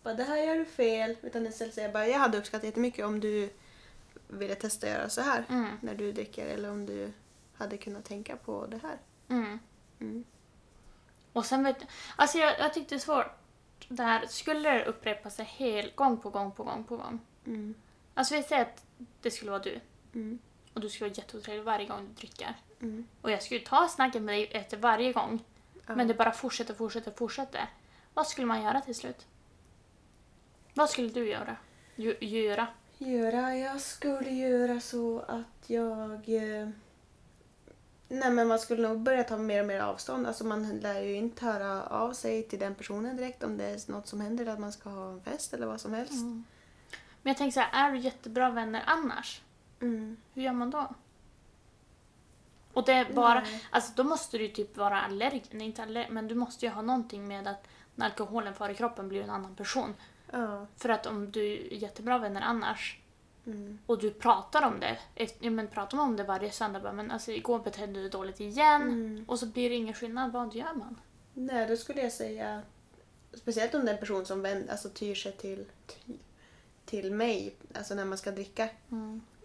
[0.02, 1.16] bara det här gör du fel.
[1.22, 3.50] Utan istället säga bara jag hade uppskattat jättemycket om du
[4.28, 5.68] ville testa att göra så här Mm.
[5.80, 7.12] när du dricker eller om du
[7.54, 8.98] hade kunnat tänka på det här.
[9.28, 9.58] Mm.
[10.00, 10.24] Mm.
[11.32, 11.76] Och sen vet
[12.16, 13.26] alltså jag, jag tyckte det är svårt
[13.88, 17.20] det här, skulle det upprepa sig hel, gång på gång på gång på gång.
[17.46, 17.74] Mm.
[18.14, 18.84] Alltså vi säger att
[19.20, 19.80] det skulle vara du
[20.14, 20.38] Mm.
[20.74, 22.54] och du skulle vara jätteotrevlig varje gång du dricker.
[22.80, 23.06] Mm.
[23.22, 25.44] Och jag skulle ta snacket med dig efter varje gång.
[25.86, 25.94] Ja.
[25.94, 27.70] Men det bara fortsätter, fortsätter, fortsätter.
[28.14, 29.26] Vad skulle man göra till slut?
[30.74, 31.56] Vad skulle du göra?
[31.96, 32.66] Ju, göra?
[32.98, 33.56] Göra?
[33.56, 36.12] Jag skulle göra så att jag...
[36.12, 36.68] eh,
[38.08, 40.26] Nej men man skulle nog börja ta mer och mer avstånd.
[40.26, 43.90] Alltså man lär ju inte höra av sig till den personen direkt om det är
[43.90, 46.12] något som händer, att man ska ha en fest eller vad som helst.
[47.22, 49.42] Men jag tänker så här, är du jättebra vänner annars?
[49.80, 50.16] Mm.
[50.34, 50.94] Hur gör man då?
[52.72, 53.64] Och det är bara, Nej.
[53.70, 56.72] alltså då måste du ju typ vara allergiker, nej inte allergiker, men du måste ju
[56.72, 59.94] ha någonting med att när alkoholen far i kroppen blir du en annan person.
[60.30, 60.66] Ja.
[60.76, 62.98] För att om du är jättebra vänner annars
[63.46, 63.78] Mm.
[63.86, 64.98] och du pratar om det,
[65.40, 68.10] ja, men pratar man om det varje söndag, bara, men alltså igår betedde du dig
[68.10, 69.24] dåligt igen Mm.
[69.28, 71.00] och så blir det ingen skillnad, vad gör man?
[71.34, 72.62] Nej, då skulle jag säga...
[73.34, 76.18] Speciellt om det är en person som vänd, alltså tyr sig till, till,
[76.84, 78.68] till mig, alltså när man ska dricka.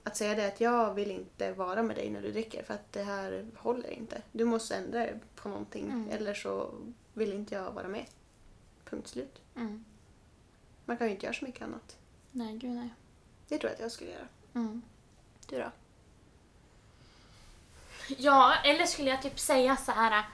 [0.08, 2.94] Att säga det att jag vill inte vara med dig när du dricker för att
[2.94, 4.22] det här håller inte.
[4.32, 6.10] Du måste ändra dig på någonting Mm.
[6.10, 6.74] eller så
[7.14, 8.06] vill inte jag vara med.
[8.86, 9.42] Punkt slut.
[9.56, 9.86] Mm.
[10.86, 11.98] Man kan ju inte göra så mycket annat.
[12.32, 12.90] Nej, gud nej.
[13.48, 14.28] Det tror jag att jag skulle göra.
[14.54, 14.82] Mm.
[15.50, 15.72] Du då?
[18.18, 20.26] Ja, eller skulle jag typ säga så här.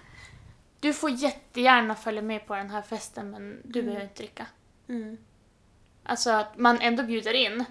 [0.80, 3.86] Du får jättegärna följa med på den här festen men du Mm.
[3.86, 4.48] behöver inte dricka.
[4.88, 5.18] Mm.
[6.04, 7.66] Alltså att man ändå bjuder in.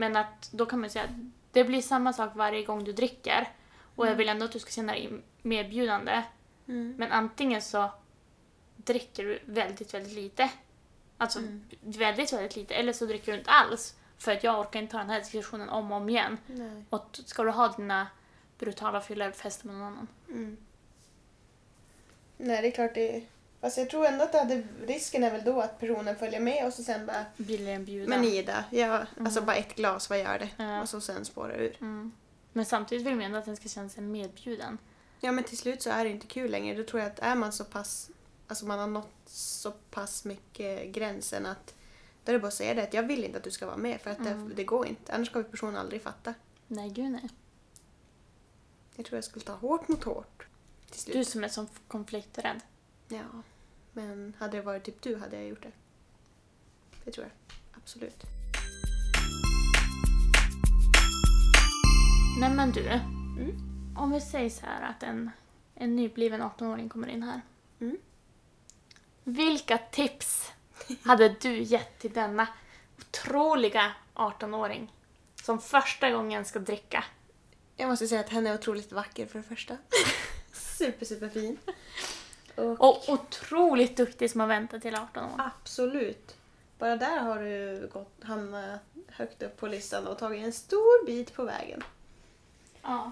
[0.00, 1.10] Men att då kan man säga att
[1.52, 3.48] det blir samma sak varje gång du dricker.
[3.96, 5.10] Och jag vill ändå att du ska känna dig
[5.42, 6.22] medbjudande.
[6.68, 6.94] Mm.
[6.98, 7.90] Men antingen så
[8.76, 10.50] dricker du väldigt, väldigt lite.
[11.16, 11.64] Alltså Mm.
[11.80, 12.74] väldigt, väldigt lite.
[12.74, 13.94] Eller så dricker du inte alls.
[14.18, 16.38] För att jag orkar inte ta den här diskussionen om och om igen.
[16.46, 16.84] Nej.
[16.90, 18.06] Och ska du ha dina
[18.58, 20.08] brutala fyllefester med någon annan?
[20.28, 20.56] Mm.
[22.36, 23.24] Nej, det är klart det
[23.60, 26.66] Fast jag tror ändå att det hade, risken är väl då att personen följer med
[26.66, 28.08] och så sen bara Blir en bjudan?
[28.20, 30.48] Men Ida, ja, alltså bara ett glas, vad gör det?
[30.56, 30.82] Ja.
[30.82, 31.76] Och så sen spårar ur.
[31.80, 32.12] Mm.
[32.52, 34.78] Men samtidigt vill man ändå att den ska känna sig medbjuden.
[35.20, 36.76] Ja men till slut så är det inte kul längre.
[36.76, 38.10] Då tror jag att är man så pass,
[38.46, 41.74] alltså man har nått så pass mycket gränsen att
[42.24, 43.76] då är det bara att säga det att jag vill inte att du ska vara
[43.76, 44.48] med för att Mm.
[44.48, 45.12] det, det går inte.
[45.12, 46.34] Annars kommer personen aldrig fatta.
[46.66, 47.28] Nej, gud nej.
[48.96, 50.46] Jag tror jag skulle ta hårt mot hårt.
[50.90, 51.16] Till slut.
[51.16, 52.60] Du som är så konflikträdd.
[53.12, 53.42] Ja.
[53.92, 55.72] Men hade det varit typ du hade jag gjort det.
[57.04, 57.56] Det tror jag.
[57.82, 58.22] Absolut.
[62.40, 62.88] Nej men du.
[62.88, 63.96] Mm.
[63.96, 65.30] Om vi säger så här att en,
[65.74, 67.40] en nybliven 18-åring kommer in här.
[67.80, 67.96] Mm.
[69.24, 70.52] Vilka tips
[71.02, 72.48] hade du gett till denna
[72.98, 74.92] otroliga 18-åring
[75.42, 77.04] som första gången ska dricka?
[77.76, 79.76] Jag måste säga att henne är otroligt vacker för det första.
[80.52, 81.58] super, super fin.
[82.54, 85.30] Och, Och otroligt duktig som har väntat till 18 år.
[85.38, 86.36] absolut.
[86.78, 91.34] Bara där har du gått, hamnat högt upp på listan och tagit en stor bit
[91.34, 91.82] på vägen.
[92.82, 93.10] Ja.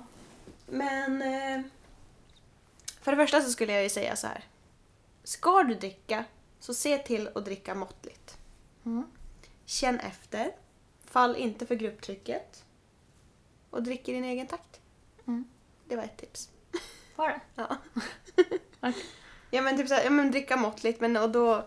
[0.67, 1.61] Men eh,
[3.01, 4.45] för det första så skulle jag ju säga så här.
[5.25, 6.25] Ska du dricka
[6.61, 8.39] så se till att dricka måttligt.
[8.85, 9.05] Mm.
[9.65, 10.53] Känn efter.
[11.05, 12.65] Fall inte för grupptrycket.
[13.71, 14.81] Och drick i din egen takt.
[15.27, 15.45] Mm.
[15.85, 16.51] Det var ett tips.
[17.17, 17.41] Var det?
[17.55, 17.77] Ja.
[18.81, 19.05] Okej.
[19.51, 21.65] Ja men typ så här, ja, men dricka måttligt men och då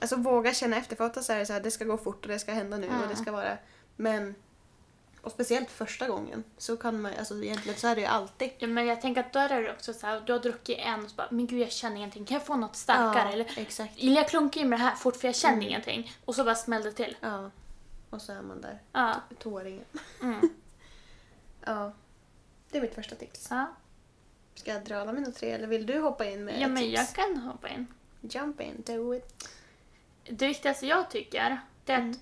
[0.00, 2.52] alltså våga känna efter för så är det det ska gå fort och det ska
[2.52, 3.58] hända nu och det ska vara
[3.96, 4.34] men
[5.20, 8.50] och speciellt första gången så kan man alltså egentligen så är det ju alltid.
[8.58, 11.04] Ja, men jag tänker att då är det också så här, du har druckit en
[11.04, 13.26] och så bara, men gud jag känner ingenting, kan jag få något starkare?
[13.28, 13.92] Ja, Eller, exakt.
[14.02, 15.68] jag klunkar i med det här fort för jag känner Mm.
[15.68, 16.12] ingenting.
[16.24, 17.16] Och så bara smällde det till.
[17.20, 17.50] Ja.
[18.10, 18.82] Och så är man där.
[18.92, 19.14] Ja.
[19.38, 19.84] Tåringen.
[20.22, 20.40] Mm.
[21.66, 21.92] Ja.
[22.70, 23.46] Det är mitt första tips.
[23.50, 23.66] ja.
[24.54, 26.82] Ska jag dra alla mina tre eller vill du hoppa in med ja, ett men
[26.82, 26.96] tips?
[26.98, 27.86] jag kan hoppa in.
[28.20, 29.48] Jump in, do it.
[30.30, 32.16] Det viktigaste jag tycker, det är att Mm.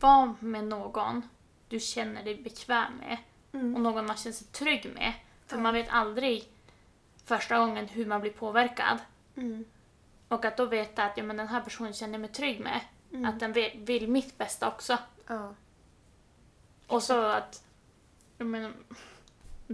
[0.00, 1.28] vara med någon
[1.68, 3.16] du känner dig bekväm med.
[3.52, 3.74] Mm.
[3.74, 5.12] Och någon man känner sig trygg med.
[5.46, 5.62] För Ja.
[5.62, 6.48] man vet aldrig
[7.24, 8.98] första gången hur man blir påverkad.
[9.36, 9.64] Mm.
[10.28, 12.80] Och att då veta att ja, men den här personen känner jag mig trygg med.
[13.12, 13.24] Mm.
[13.24, 14.98] Att den ve- vill mitt bästa också.
[15.26, 15.54] Ja.
[16.86, 17.64] Och så att...
[18.38, 18.72] Jag menar,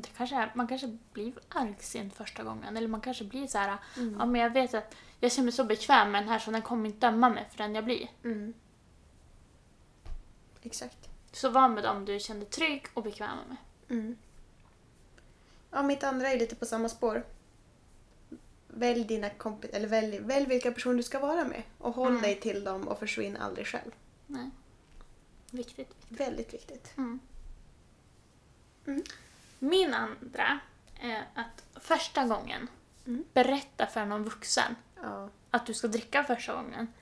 [0.00, 2.76] det kanske är, man kanske blir argsint första gången.
[2.76, 3.78] Eller man kanske blir så här...
[3.96, 4.16] Mm.
[4.18, 6.62] Ja, men jag vet att jag känner mig så bekväm med den här så den
[6.62, 8.10] kommer inte döma mig för den jag blir.
[8.24, 8.54] Mm.
[10.62, 11.08] Exakt.
[11.32, 13.56] Så var med dem du kände trygg och bekväm med.
[13.98, 14.16] Mm.
[15.70, 17.24] Ja, mitt andra är lite på samma spår.
[18.68, 21.62] välj dina kompis eller välj, välj vilka personer du ska vara med.
[21.78, 22.22] Och håll Mm.
[22.22, 23.90] dig till dem och försvinn aldrig själv.
[24.26, 24.50] Nej.
[25.50, 25.94] Viktigt.
[26.08, 26.92] Väldigt viktigt.
[26.96, 27.20] Mm.
[29.58, 30.58] Min andra
[31.00, 32.68] är att första gången
[33.06, 33.24] Mm.
[33.32, 35.28] berätta för någon vuxen Ja.
[35.50, 36.92] att du ska dricka första gången.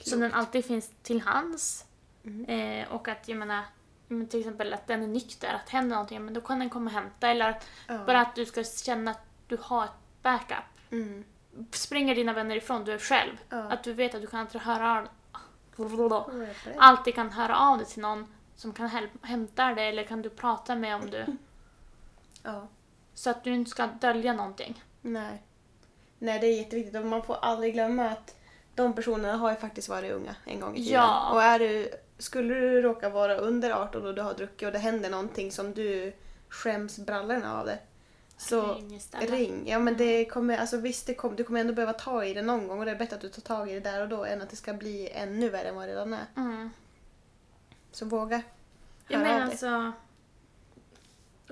[0.00, 1.84] Så den alltid finns till hands.
[2.24, 2.44] Mm.
[2.44, 3.62] Eh, och att jag menar,
[4.08, 6.86] men till exempel att den är nykter, att händer någonting, men då kan den komma
[6.90, 7.28] och hämta.
[7.28, 7.98] Eller att, Ja.
[8.06, 9.90] bara att du ska känna att du har ett
[10.22, 10.64] backup.
[10.90, 11.24] Mm.
[11.72, 13.36] Springer dina vänner ifrån, du är själv.
[13.48, 13.56] Ja.
[13.56, 15.08] Att du vet att du kan alltid höra av
[16.78, 20.30] alltid kan höra av dig till någon som kan häl- hämta dig eller kan du
[20.30, 21.24] prata med om du...
[22.42, 22.68] Ja.
[23.14, 24.84] Så att du inte ska dölja någonting.
[25.02, 25.42] Nej.
[26.18, 28.36] Nej, det är jätteviktigt och man får aldrig glömma att
[28.74, 30.92] de personerna har ju faktiskt varit unga en gång i tiden.
[30.92, 31.30] Ja.
[31.32, 34.78] Och är du, skulle du råka vara under 18 och du har druckit och det
[34.78, 36.12] händer någonting som du
[36.48, 37.78] skäms brallorna av det.
[38.36, 39.30] Så Ring istället.
[39.30, 39.64] ring.
[39.66, 42.42] Ja men det kommer, alltså visst det kommer, du kommer ändå behöva ta i det
[42.42, 44.24] någon gång och det är bättre att du tar tag i det där och då
[44.24, 46.26] än att det ska bli ännu värre än vad det redan är.
[46.36, 46.70] Mm.
[47.92, 48.42] Så våga
[49.08, 49.42] höra av dig.
[49.42, 49.92] alltså...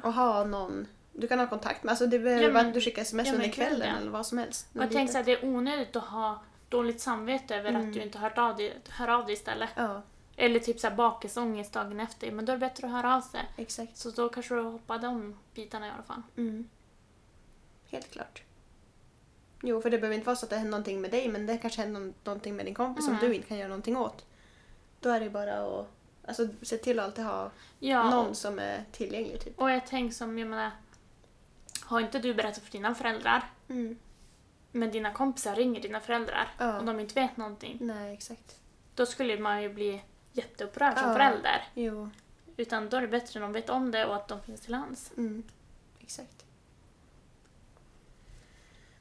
[0.03, 1.91] Och ha någon du kan ha kontakt med.
[1.93, 3.97] Alltså det behöver Ja, men- att du skickar sms ja, under kvällen kvällen.
[3.97, 4.69] eller vad som helst.
[4.75, 7.89] Och jag tänker så här, det är onödigt att ha dåligt samvete över Mm.
[7.89, 9.71] att du inte hört av dig, hör av dig istället.
[9.77, 10.03] Ja,
[10.37, 12.31] Eller typ så här bakisångest dagen efter.
[12.31, 13.41] Men då är det bättre att höra av sig.
[13.57, 13.97] exakt.
[13.97, 16.23] Så då kanske du hoppar de bitarna i alla fall.
[16.37, 16.69] Mm.
[17.91, 18.43] Helt klart.
[19.63, 21.59] Jo, för det behöver inte vara så att det händer någonting med dig men det
[21.59, 23.29] kanske händer nå- någonting med din kompis som Mm.
[23.29, 24.25] du inte kan göra någonting åt.
[25.01, 25.87] Då är det bara att
[26.29, 29.41] alltså, se till att alltid ha Ja, någon som är tillgänglig.
[29.45, 29.59] Typ.
[29.59, 30.71] och jag tänker som, jag menar,
[31.85, 33.99] har inte du berättat för dina föräldrar, Mm.
[34.73, 36.79] men dina kompisar ringer dina föräldrar Ja.
[36.79, 38.57] och de inte vet någonting, Nej, exakt.
[38.95, 41.15] då skulle man ju bli jätteupprörd som Ja.
[41.15, 41.69] förälder.
[41.75, 42.11] Jo,
[42.57, 44.75] Utan då är det bättre att de vet om det och att de finns till
[44.75, 45.11] hands.
[45.17, 45.43] mm.
[46.01, 46.45] exakt.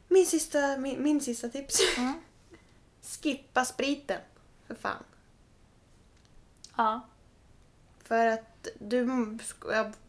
[0.08, 1.80] Min sista, min, min sista tips.
[1.98, 2.14] Mm.
[3.02, 4.22] Skippa spriten.
[4.68, 5.04] För fan.
[6.78, 7.02] Ja.
[8.08, 9.06] För att du,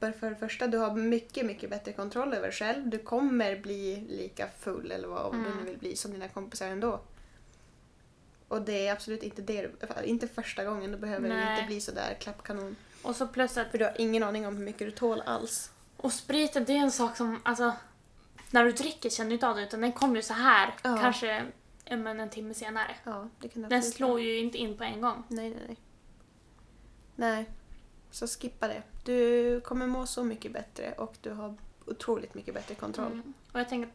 [0.01, 2.89] för det första, du har mycket, mycket bättre kontroll över dig själv.
[2.89, 5.51] Du kommer bli lika full eller vad du Mm.
[5.59, 7.01] nu vill bli som dina kompisar ändå.
[8.49, 10.93] Och det är absolut inte det, du- inte första gången.
[10.93, 11.55] Du behöver Nej.
[11.55, 12.77] inte bli sådär klappkanon.
[13.03, 15.71] Och så plus att För du har ingen aning om hur mycket du tål alls.
[15.97, 17.73] Och spriten, det är en sak som, alltså,
[18.51, 20.99] när du dricker känner du inte av den utan den kommer ju så här, Ja.
[21.01, 21.45] kanske
[21.91, 22.97] men en timme senare.
[23.05, 25.23] Ja, det kan det Den slår ju inte in på en gång.
[25.29, 25.77] Nej, nej, nej.
[27.17, 27.47] Nej,
[28.11, 28.83] så skippa det.
[29.05, 31.55] Du kommer må så mycket bättre och du har
[31.87, 33.13] otroligt mycket bättre kontroll.
[33.13, 33.35] Mm.
[33.53, 33.95] Och jag tänker att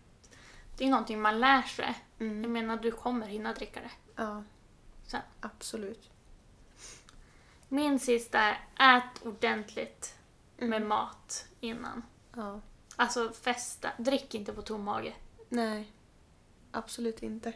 [0.77, 1.95] det är någonting man lär sig.
[2.19, 2.41] Mm.
[2.43, 4.43] Jag menar, du kommer hinna dricka det Ja,
[5.07, 5.21] sen.
[5.39, 6.09] absolut.
[7.69, 10.15] Min sista är ät ordentligt
[10.57, 10.87] med Mm.
[10.87, 12.03] mat innan.
[12.35, 12.61] Ja.
[12.95, 15.13] Alltså festa, drick inte på tom mage.
[15.49, 15.91] Nej,
[16.71, 17.53] absolut inte.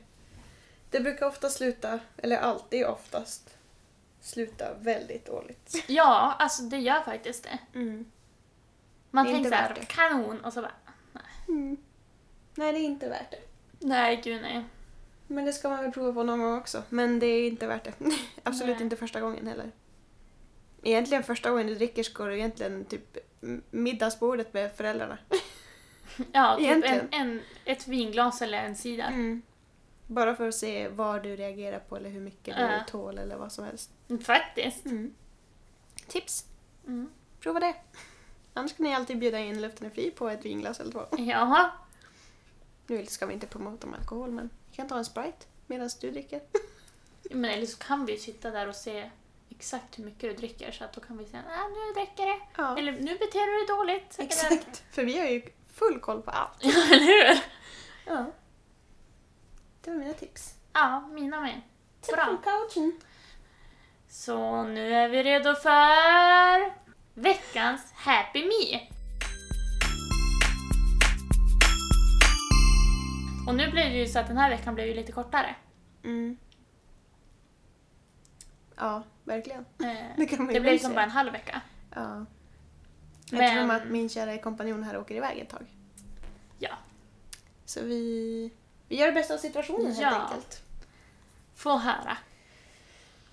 [0.90, 3.57] Det brukar ofta sluta, eller alltid oftast,
[4.28, 5.84] sluta väldigt dåligt.
[5.88, 7.60] Ja, alltså det gör faktiskt det.
[7.80, 8.06] Mm.
[9.12, 9.86] Man Det är tänker inte såhär, värt det.
[9.86, 10.72] kanon, och så bara,
[11.48, 11.78] Mm.
[12.56, 13.40] Nej, det är inte värt det.
[13.80, 14.64] nej gud nej.
[15.28, 16.84] Men det ska man väl prova på någon gång också.
[16.90, 17.94] Men det är inte värt det.
[18.44, 18.84] absolut Nej.
[18.84, 19.72] inte första gången heller.
[20.84, 25.18] Egentligen första gången du dricker ska du egentligen typ m- middagsbordet med föräldrarna.
[26.32, 27.08] Ja, typ en, Egentligen.
[27.12, 29.08] en, ett vinglas eller en cider.
[29.08, 29.42] Mm.
[30.08, 32.68] Bara för att se vad du reagerar på eller hur mycket Ja.
[32.68, 33.92] du tål eller vad som helst.
[34.24, 34.86] Faktiskt.
[34.86, 35.14] Mm.
[36.08, 36.46] Tips!
[36.88, 37.10] Mm.
[37.40, 37.76] Prova det.
[38.54, 41.06] Annars kan ni alltid bjuda in Luften är fri på ett vinglas eller två.
[41.18, 41.72] Jaha.
[42.88, 46.12] Nu ska vi inte promota med alkohol men vi kan ta en Sprite medan du
[46.12, 46.42] dricker.
[47.32, 49.10] Men eller så kan vi sitta där och se
[49.50, 52.40] exakt hur mycket du dricker så att då kan vi säga ah, nu dricker det.
[52.58, 54.16] Ja, Eller nu beter du dig dåligt.
[54.20, 54.84] exakt.
[54.92, 55.42] För vi har ju
[55.74, 56.58] full koll på allt.
[56.64, 57.44] Ja, eller hur?
[58.06, 58.26] Ja.
[59.82, 60.54] Det var mina tips.
[60.74, 61.62] Ja, mina med.
[62.12, 62.38] Bra.
[62.44, 63.02] couchen.
[64.10, 66.74] Så nu är vi redo för
[67.14, 68.80] veckans Happy Me.
[73.48, 75.56] Och nu blir det ju så att den här veckan blev ju lite kortare.
[76.04, 76.38] Mm.
[78.76, 79.66] Ja, verkligen.
[79.84, 81.62] Eh, Det kan man ju det blev som bara en halv vecka.
[81.96, 82.26] Ja.
[83.32, 85.66] Men- tror att min kära kompanjon här åker iväg ett tag.
[86.60, 86.70] Ja.
[87.66, 88.52] Så vi,
[88.88, 90.10] vi gör det bästa av situationen Ja.
[90.10, 90.62] helt enkelt.
[91.56, 92.18] Få höra.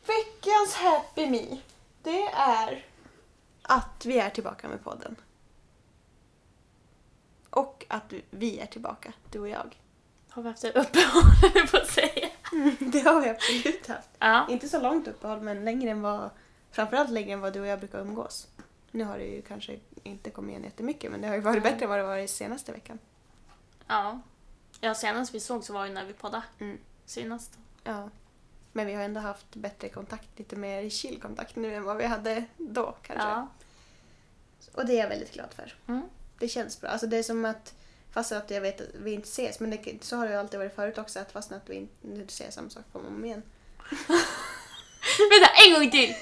[0.06, 1.58] Veckans Happy Me,
[2.02, 2.84] det är
[3.62, 5.16] att vi är tillbaka med podden.
[7.50, 9.80] Och att vi är tillbaka, du och jag.
[10.28, 12.28] Har vi haft ett uppehåll, på att säga.
[12.78, 14.08] Det har vi absolut haft.
[14.18, 14.46] Ja.
[14.50, 16.30] Inte så långt uppehåll, men längre än vad,
[16.70, 18.48] framförallt längre än vad du och jag brukar umgås.
[18.90, 21.72] Nu har det ju kanske inte kommit igen jättemycket, men det har ju varit Nej.
[21.72, 22.98] bättre än vad det var i senaste veckan.
[23.86, 24.20] ja.
[24.80, 26.42] Ja, senast vi såg så var ju när vi poddade.
[26.58, 26.78] Mm.
[27.04, 27.58] Senast.
[27.84, 28.10] Ja.
[28.76, 32.04] Men vi har ändå haft bättre kontakt, lite mer chill kontakt nu än vad vi
[32.04, 33.28] hade då kanske.
[33.28, 33.48] Ja.
[34.72, 35.74] Och det är jag väldigt glad för.
[35.88, 36.02] Mm.
[36.38, 36.90] Det känns bra.
[36.90, 37.74] Alltså det är som att,
[38.10, 40.60] fast att jag vet att vi inte ses, men det, så har det ju alltid
[40.60, 43.42] varit förut också, att fast att vi inte säger samma sak och om igen.
[45.30, 46.14] Vänta, en gång till!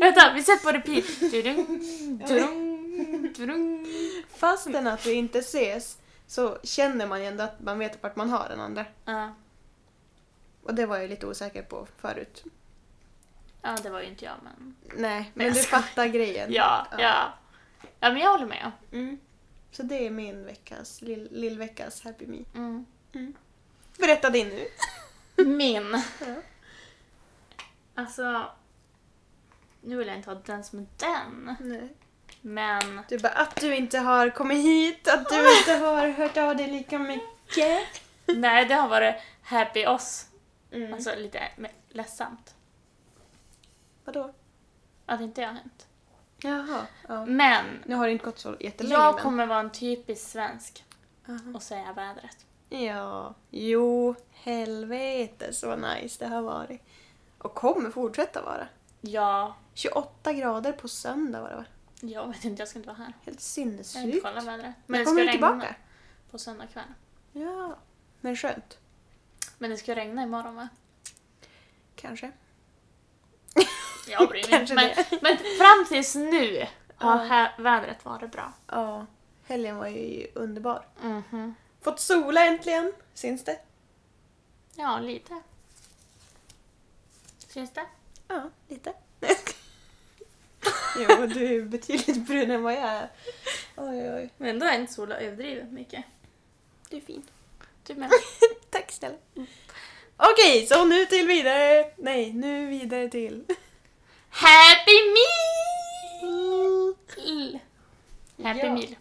[0.00, 1.30] Vänta, vi sätter på repeat.
[1.30, 1.66] Tudung,
[2.26, 3.86] tudung, tudung.
[4.28, 8.30] Fastän att vi inte ses så känner man ju ändå att man vet vart man
[8.30, 8.84] har den andra.
[9.04, 9.34] Ja.
[10.66, 12.44] Och det var jag lite osäker på förut.
[13.62, 14.76] ja, det var ju inte jag men...
[14.96, 15.82] Nej, men jag du skojar.
[15.82, 16.52] fattar grejen.
[16.52, 17.32] Ja, ja.
[18.00, 18.72] Ja, men jag håller med.
[18.92, 19.18] Mm.
[19.70, 22.44] Så det är min veckas, lill, lillveckas Happy Me.
[22.54, 22.86] Mm.
[23.98, 24.66] Berätta din nu.
[25.44, 26.02] Min.
[26.20, 26.34] Ja.
[27.94, 28.50] Alltså...
[29.80, 31.56] Nu vill jag inte ha den som är den.
[31.60, 31.94] Nej.
[32.40, 33.00] Men...
[33.08, 36.66] Du bara att du inte har kommit hit, att du inte har hört av dig
[36.66, 38.02] lika mycket.
[38.26, 40.26] Nej, det har varit happy oss.
[40.76, 40.94] Mm.
[40.94, 41.42] Alltså lite
[41.88, 42.54] ledsamt.
[44.04, 44.32] Vadå?
[45.06, 45.86] Att inte jag har hänt.
[46.42, 46.86] Jaha.
[47.08, 47.26] Ja.
[47.26, 49.22] Men Nu har det inte gått så jättelänge jag men...
[49.22, 50.84] kommer vara en typisk svensk
[51.28, 51.38] Aha.
[51.54, 52.46] och säga vädret.
[52.68, 56.82] Ja, jo, helvete så nice det har varit.
[57.38, 58.68] Och kommer fortsätta vara.
[59.00, 61.64] Ja, 28 grader på söndag var det va?
[62.00, 63.06] jag vet inte, jag ska inte vara här.
[63.06, 63.42] Helt Jag har inte
[63.84, 64.22] sinnessjukt.
[64.24, 64.74] kollat vädret.
[64.86, 65.74] Men det kommer ska du regna tillbaka?
[66.30, 66.84] på söndag kväll.
[67.32, 67.76] Ja,
[68.20, 68.78] men skönt.
[69.58, 70.68] Men det ska regna imorgon va?
[71.96, 72.32] Kanske.
[74.08, 75.06] Jag bryr mig Kanske inte.
[75.10, 76.66] Men, men fram tills nu
[76.96, 78.52] har här, vädret varit bra.
[78.66, 79.06] Ja,
[79.44, 80.86] helgen var ju underbar.
[81.02, 81.54] Mhm.
[81.80, 83.58] Fått sola äntligen, syns det?
[84.74, 85.40] Ja, lite.
[87.48, 87.86] Syns det?
[88.28, 88.92] Ja, lite.
[90.98, 93.10] jo, du är betydligt brun än vad jag är.
[93.76, 94.30] Oj, oj.
[94.36, 96.04] Men ändå är inte sola överdrivet mycket.
[96.90, 97.22] Du är fin.
[97.86, 98.10] Du med.
[98.70, 99.16] Tack snälla.
[100.16, 101.90] Okej, så nu till vidare.
[101.96, 103.44] Nej, nu vidare till...
[104.30, 106.94] Happy meal!
[108.42, 108.72] Happy Ja.
[108.74, 108.96] meal.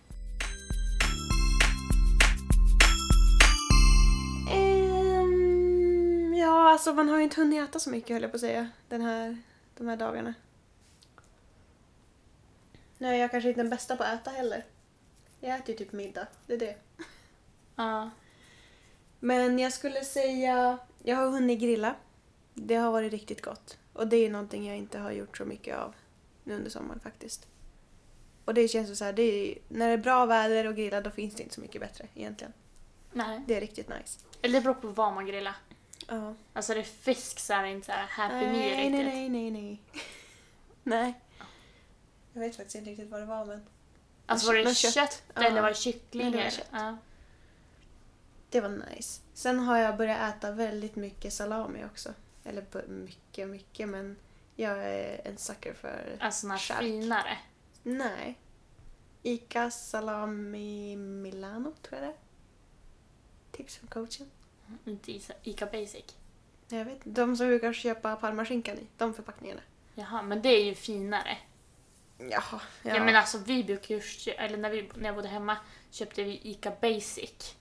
[5.05, 8.41] Ehm, ja, alltså man har ju inte hunnit äta så mycket höll jag på att
[8.41, 8.69] säga.
[8.89, 9.37] Den här,
[9.77, 10.33] de här dagarna.
[12.97, 14.65] Nu är jag kanske inte den bästa på att äta heller.
[15.39, 16.75] Jag äter ju typ middag, det är det.
[17.75, 18.09] Ja.
[19.25, 21.95] Men jag skulle säga, jag har hunnit grilla.
[22.53, 23.77] Det har varit riktigt gott.
[23.93, 25.93] Och det är någonting jag inte har gjort så mycket av
[26.43, 27.47] nu under sommaren faktiskt.
[28.45, 31.01] Och det känns ju så här, det är, när det är bra väder och grilla
[31.01, 32.53] då finns det inte så mycket bättre egentligen.
[33.13, 33.41] Nej.
[33.47, 34.19] Det är riktigt nice.
[34.41, 35.55] Eller det beror på vad man grillar.
[36.07, 36.33] Ja.
[36.53, 38.91] Alltså är det fisk så är det inte så här happy meal nej, riktigt.
[38.91, 39.81] nej, nej, nej, nej.
[40.83, 41.13] nej.
[42.33, 43.65] Jag vet faktiskt inte riktigt vad det var men
[44.25, 45.23] Alltså var det kött, kött.
[45.35, 46.31] Eller var det kyckling?
[46.31, 46.69] Nej, det var kött.
[46.71, 46.97] Ja.
[48.55, 49.21] Det var nice.
[49.33, 52.13] Sen har jag börjat äta väldigt mycket salami också.
[52.43, 54.15] Eller mycket, mycket men
[54.55, 56.79] jag är en sucker för Alltså här Chark.
[56.79, 57.37] finare.
[57.83, 58.37] Nej.
[59.23, 62.17] Ica Salami Milano, tror jag det är.
[63.51, 64.31] Tips från coachen.
[64.85, 66.15] Inte Isa- Ica Basic.
[66.69, 69.61] Jag vet De som brukar köpa parmaskinkan i, de förpackningarna.
[69.95, 71.37] Jaha, men det är ju finare.
[72.17, 72.61] Jaha.
[72.83, 72.95] Ja.
[72.95, 73.03] Ja.
[73.03, 74.01] men alltså vi brukar ju,
[74.33, 75.57] eller när, vi, när jag bodde hemma
[75.91, 77.55] köpte vi Ica Basic.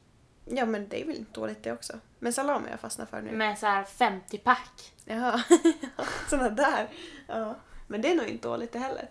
[0.45, 1.99] Ja, men det är väl inte dåligt det också.
[2.19, 3.33] Men salami har jag fastnat för nu.
[3.33, 4.93] Med så här 50 pack.
[5.05, 5.43] Jaha.
[6.31, 6.89] Såna där.
[7.27, 7.57] Ja.
[7.87, 9.11] Men det är nog inte dåligt det heller.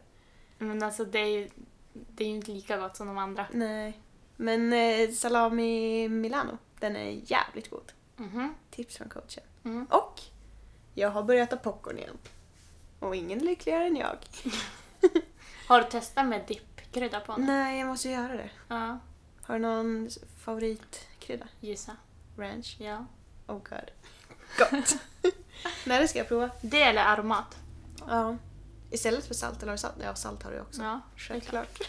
[0.57, 1.49] Men alltså det är ju,
[1.93, 3.45] det är ju inte lika gott som de andra.
[3.51, 3.99] Nej.
[4.35, 7.91] Men eh, salami Milano, den är jävligt god.
[8.17, 8.55] Mhm.
[8.71, 9.43] Tips från coachen.
[9.65, 9.85] Mm.
[9.85, 10.21] Och
[10.93, 12.17] jag har börjat äta popcorn igen.
[12.99, 14.17] Och ingen lyckligare än jag.
[15.67, 17.45] Har du testat med dippkrydda på nu?
[17.45, 18.49] Nej, jag måste göra det.
[18.67, 18.99] Ja,
[19.41, 20.09] Har du någon
[21.23, 21.47] favoritkrydda?
[21.59, 21.95] gissa.
[22.37, 22.75] Ranch?
[22.79, 23.05] Ja.
[23.47, 23.91] Oh god.
[24.57, 24.97] Gott.
[25.85, 26.49] Nej, det ska jag prova.
[26.61, 27.57] Det eller aromat.
[28.07, 28.37] Ja.
[28.91, 29.95] Istället för salt, eller har du salt?
[30.01, 30.81] Ja, salt har du också.
[30.81, 31.01] Ja.
[31.17, 31.79] Självklart.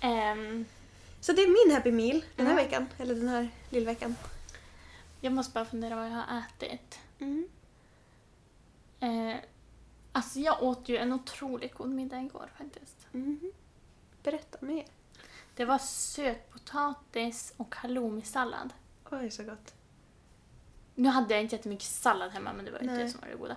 [0.00, 0.64] Ehm,
[1.20, 2.64] Så det är min happy meal den här Mm.
[2.64, 2.86] veckan.
[2.98, 4.16] Eller den här lillveckan.
[5.20, 6.98] jag måste bara fundera vad jag har ätit.
[7.18, 7.48] Mm.
[9.00, 9.36] Eh,
[10.12, 13.06] alltså jag åt ju en otroligt god middag igår faktiskt.
[13.12, 13.52] Mhm.
[14.22, 14.84] Berätta mer.
[15.58, 18.72] Det var sötpotatis och halloumi-sallad.
[19.10, 19.74] Oj, så gott.
[20.94, 22.98] Nu hade jag inte jättemycket sallad hemma men det var ju Nej.
[23.04, 23.56] det som var det goda.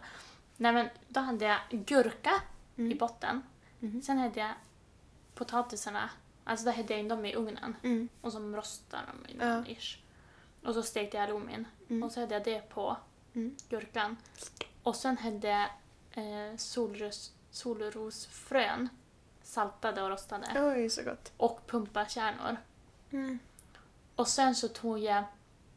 [0.58, 2.42] Nej men då hade jag gurka
[2.78, 2.92] Mm.
[2.92, 3.42] i botten.
[3.80, 4.02] Mhm.
[4.02, 4.52] Sen hade jag
[5.36, 6.10] potatisarna,
[6.44, 7.76] alltså då hade jag in dem i ugnen.
[7.84, 8.10] Mm.
[8.22, 9.98] Och så rostade dem i någon ish.
[10.64, 11.68] Och så stekte jag halloumin.
[11.90, 12.04] Mm.
[12.04, 12.98] Och så hade jag det på
[13.34, 13.56] Mm.
[13.70, 14.18] gurkan.
[14.84, 15.70] Och sen hade jag
[16.12, 18.90] eh, solros, solrosfrön
[19.52, 20.48] saltade och rostade.
[20.76, 21.32] Oj, så gott.
[21.38, 22.58] Och pumpakärnor.
[23.12, 23.40] Mm.
[24.16, 25.24] Och sen så tog jag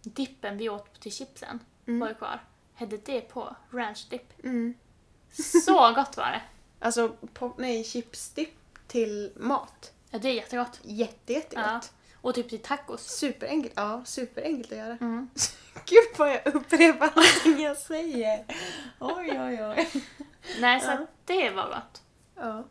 [0.02, 2.00] dippen vi åt till chipsen Mm.
[2.00, 2.44] var ju kvar.
[2.74, 4.44] Hade det på ranch dip.
[4.44, 4.74] Mm.
[5.64, 6.42] Så gott var det.
[6.80, 8.54] Alltså, pop, nej, chipsdipp
[8.86, 9.92] till mat.
[10.10, 10.80] Ja, det är jättegott.
[10.82, 11.64] Jätte, jättegott.
[11.66, 11.80] Ja.
[12.20, 13.02] Och typ till tacos.
[13.18, 13.72] Superenkelt.
[13.76, 14.98] Ja, superenkelt att göra.
[15.00, 15.30] Mm.
[15.84, 18.44] Gud vad jag upprepar allting jag säger.
[19.00, 20.04] Oj, oj, oj.
[20.60, 21.06] Nej, så Ja.
[21.24, 22.02] det var gott.
[22.36, 22.64] Ja,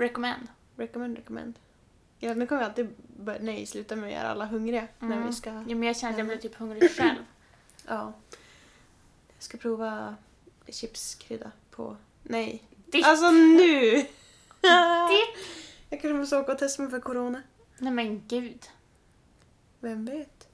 [0.00, 0.48] Recommend.
[0.76, 1.58] recommend, recommend.
[2.18, 5.26] Ja, nu kommer vi alltid börja, nej, sluta med att göra alla hungriga när Mm.
[5.26, 5.50] vi ska...
[5.50, 7.24] Ja, men jag kände att jag blev typ hungrig själv.
[7.86, 8.12] Ja.
[9.34, 10.16] Jag ska prova
[10.68, 11.96] chipskrydda på...
[12.22, 12.62] Nej.
[12.86, 13.06] Dipp.
[13.06, 13.92] Alltså nu!
[15.90, 17.42] Jag kanske måste åka och testa mig för corona.
[17.78, 18.66] Nej men gud.
[19.80, 20.48] Vem vet?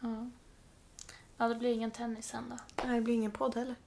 [0.00, 0.30] Ja.
[1.36, 2.56] Ja, det blir ingen tennis sen då.
[2.86, 3.74] Nej, det blir ingen podd heller.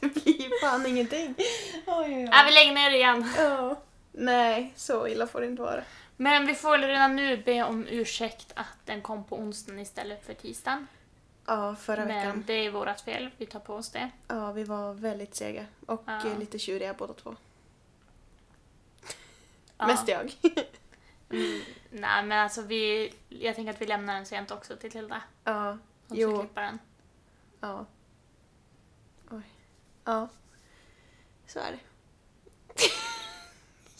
[0.00, 1.34] det blir fan ingenting.
[1.38, 1.44] Oj,
[1.86, 2.28] oj, oj.
[2.32, 3.32] Ja, vi lägger ner det igen.
[3.38, 3.76] Ja.
[4.12, 5.82] Nej, så illa får det inte vara.
[6.16, 10.26] Men vi får väl redan nu be om ursäkt att den kom på onsdagen istället
[10.26, 10.86] för tisdagen.
[11.46, 12.44] Ja, förra Men veckan.
[12.46, 14.10] det är vårt fel, vi tar på oss det.
[14.28, 15.66] Ja, vi var väldigt sega.
[15.86, 16.26] Och Ja.
[16.26, 17.36] eh, lite tjuriga båda två.
[19.78, 19.86] Ja.
[19.86, 20.32] Mest jag.
[21.30, 21.60] Mm,
[21.90, 25.22] nej men alltså vi, jag tänker att vi lämnar den sent också till Tilda.
[25.44, 26.38] ja, Hon ska Jo.
[26.40, 26.78] klippa den.
[27.60, 27.86] ja.
[29.30, 29.42] Oj.
[30.04, 30.28] Ja.
[31.46, 31.78] Så är det.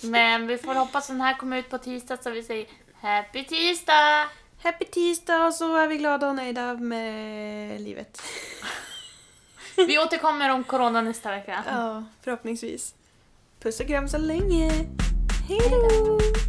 [0.08, 2.66] Men vi får hoppas den här kommer ut på tisdag så vi säger
[3.00, 4.28] Happy tisdag!
[4.62, 8.22] Happy tisdag och så är vi glada och nöjda med livet.
[9.76, 11.64] Vi återkommer om corona nästa vecka.
[11.66, 12.94] Ja, förhoppningsvis.
[13.60, 14.70] Puss och kram så länge.
[15.48, 16.41] Hej då!